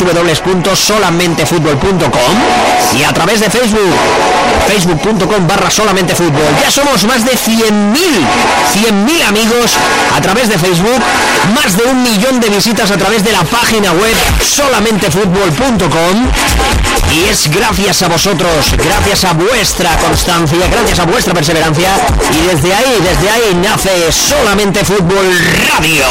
[0.00, 3.94] www.solamentefutbol.com y a través de Facebook,
[4.66, 6.42] facebook.com barra solamente fútbol.
[6.60, 7.94] Ya somos más de 100.000,
[8.74, 9.76] 100.000 amigos
[10.14, 11.00] a través de Facebook,
[11.54, 16.32] más de un millón de visitas a través de la página web solamentefutbol.com
[17.12, 21.90] y es gracias a vosotros, gracias a vuestra constancia, gracias a vuestra perseverancia
[22.32, 25.30] y desde ahí, desde ahí nace solamente Fútbol
[25.68, 26.06] Radio.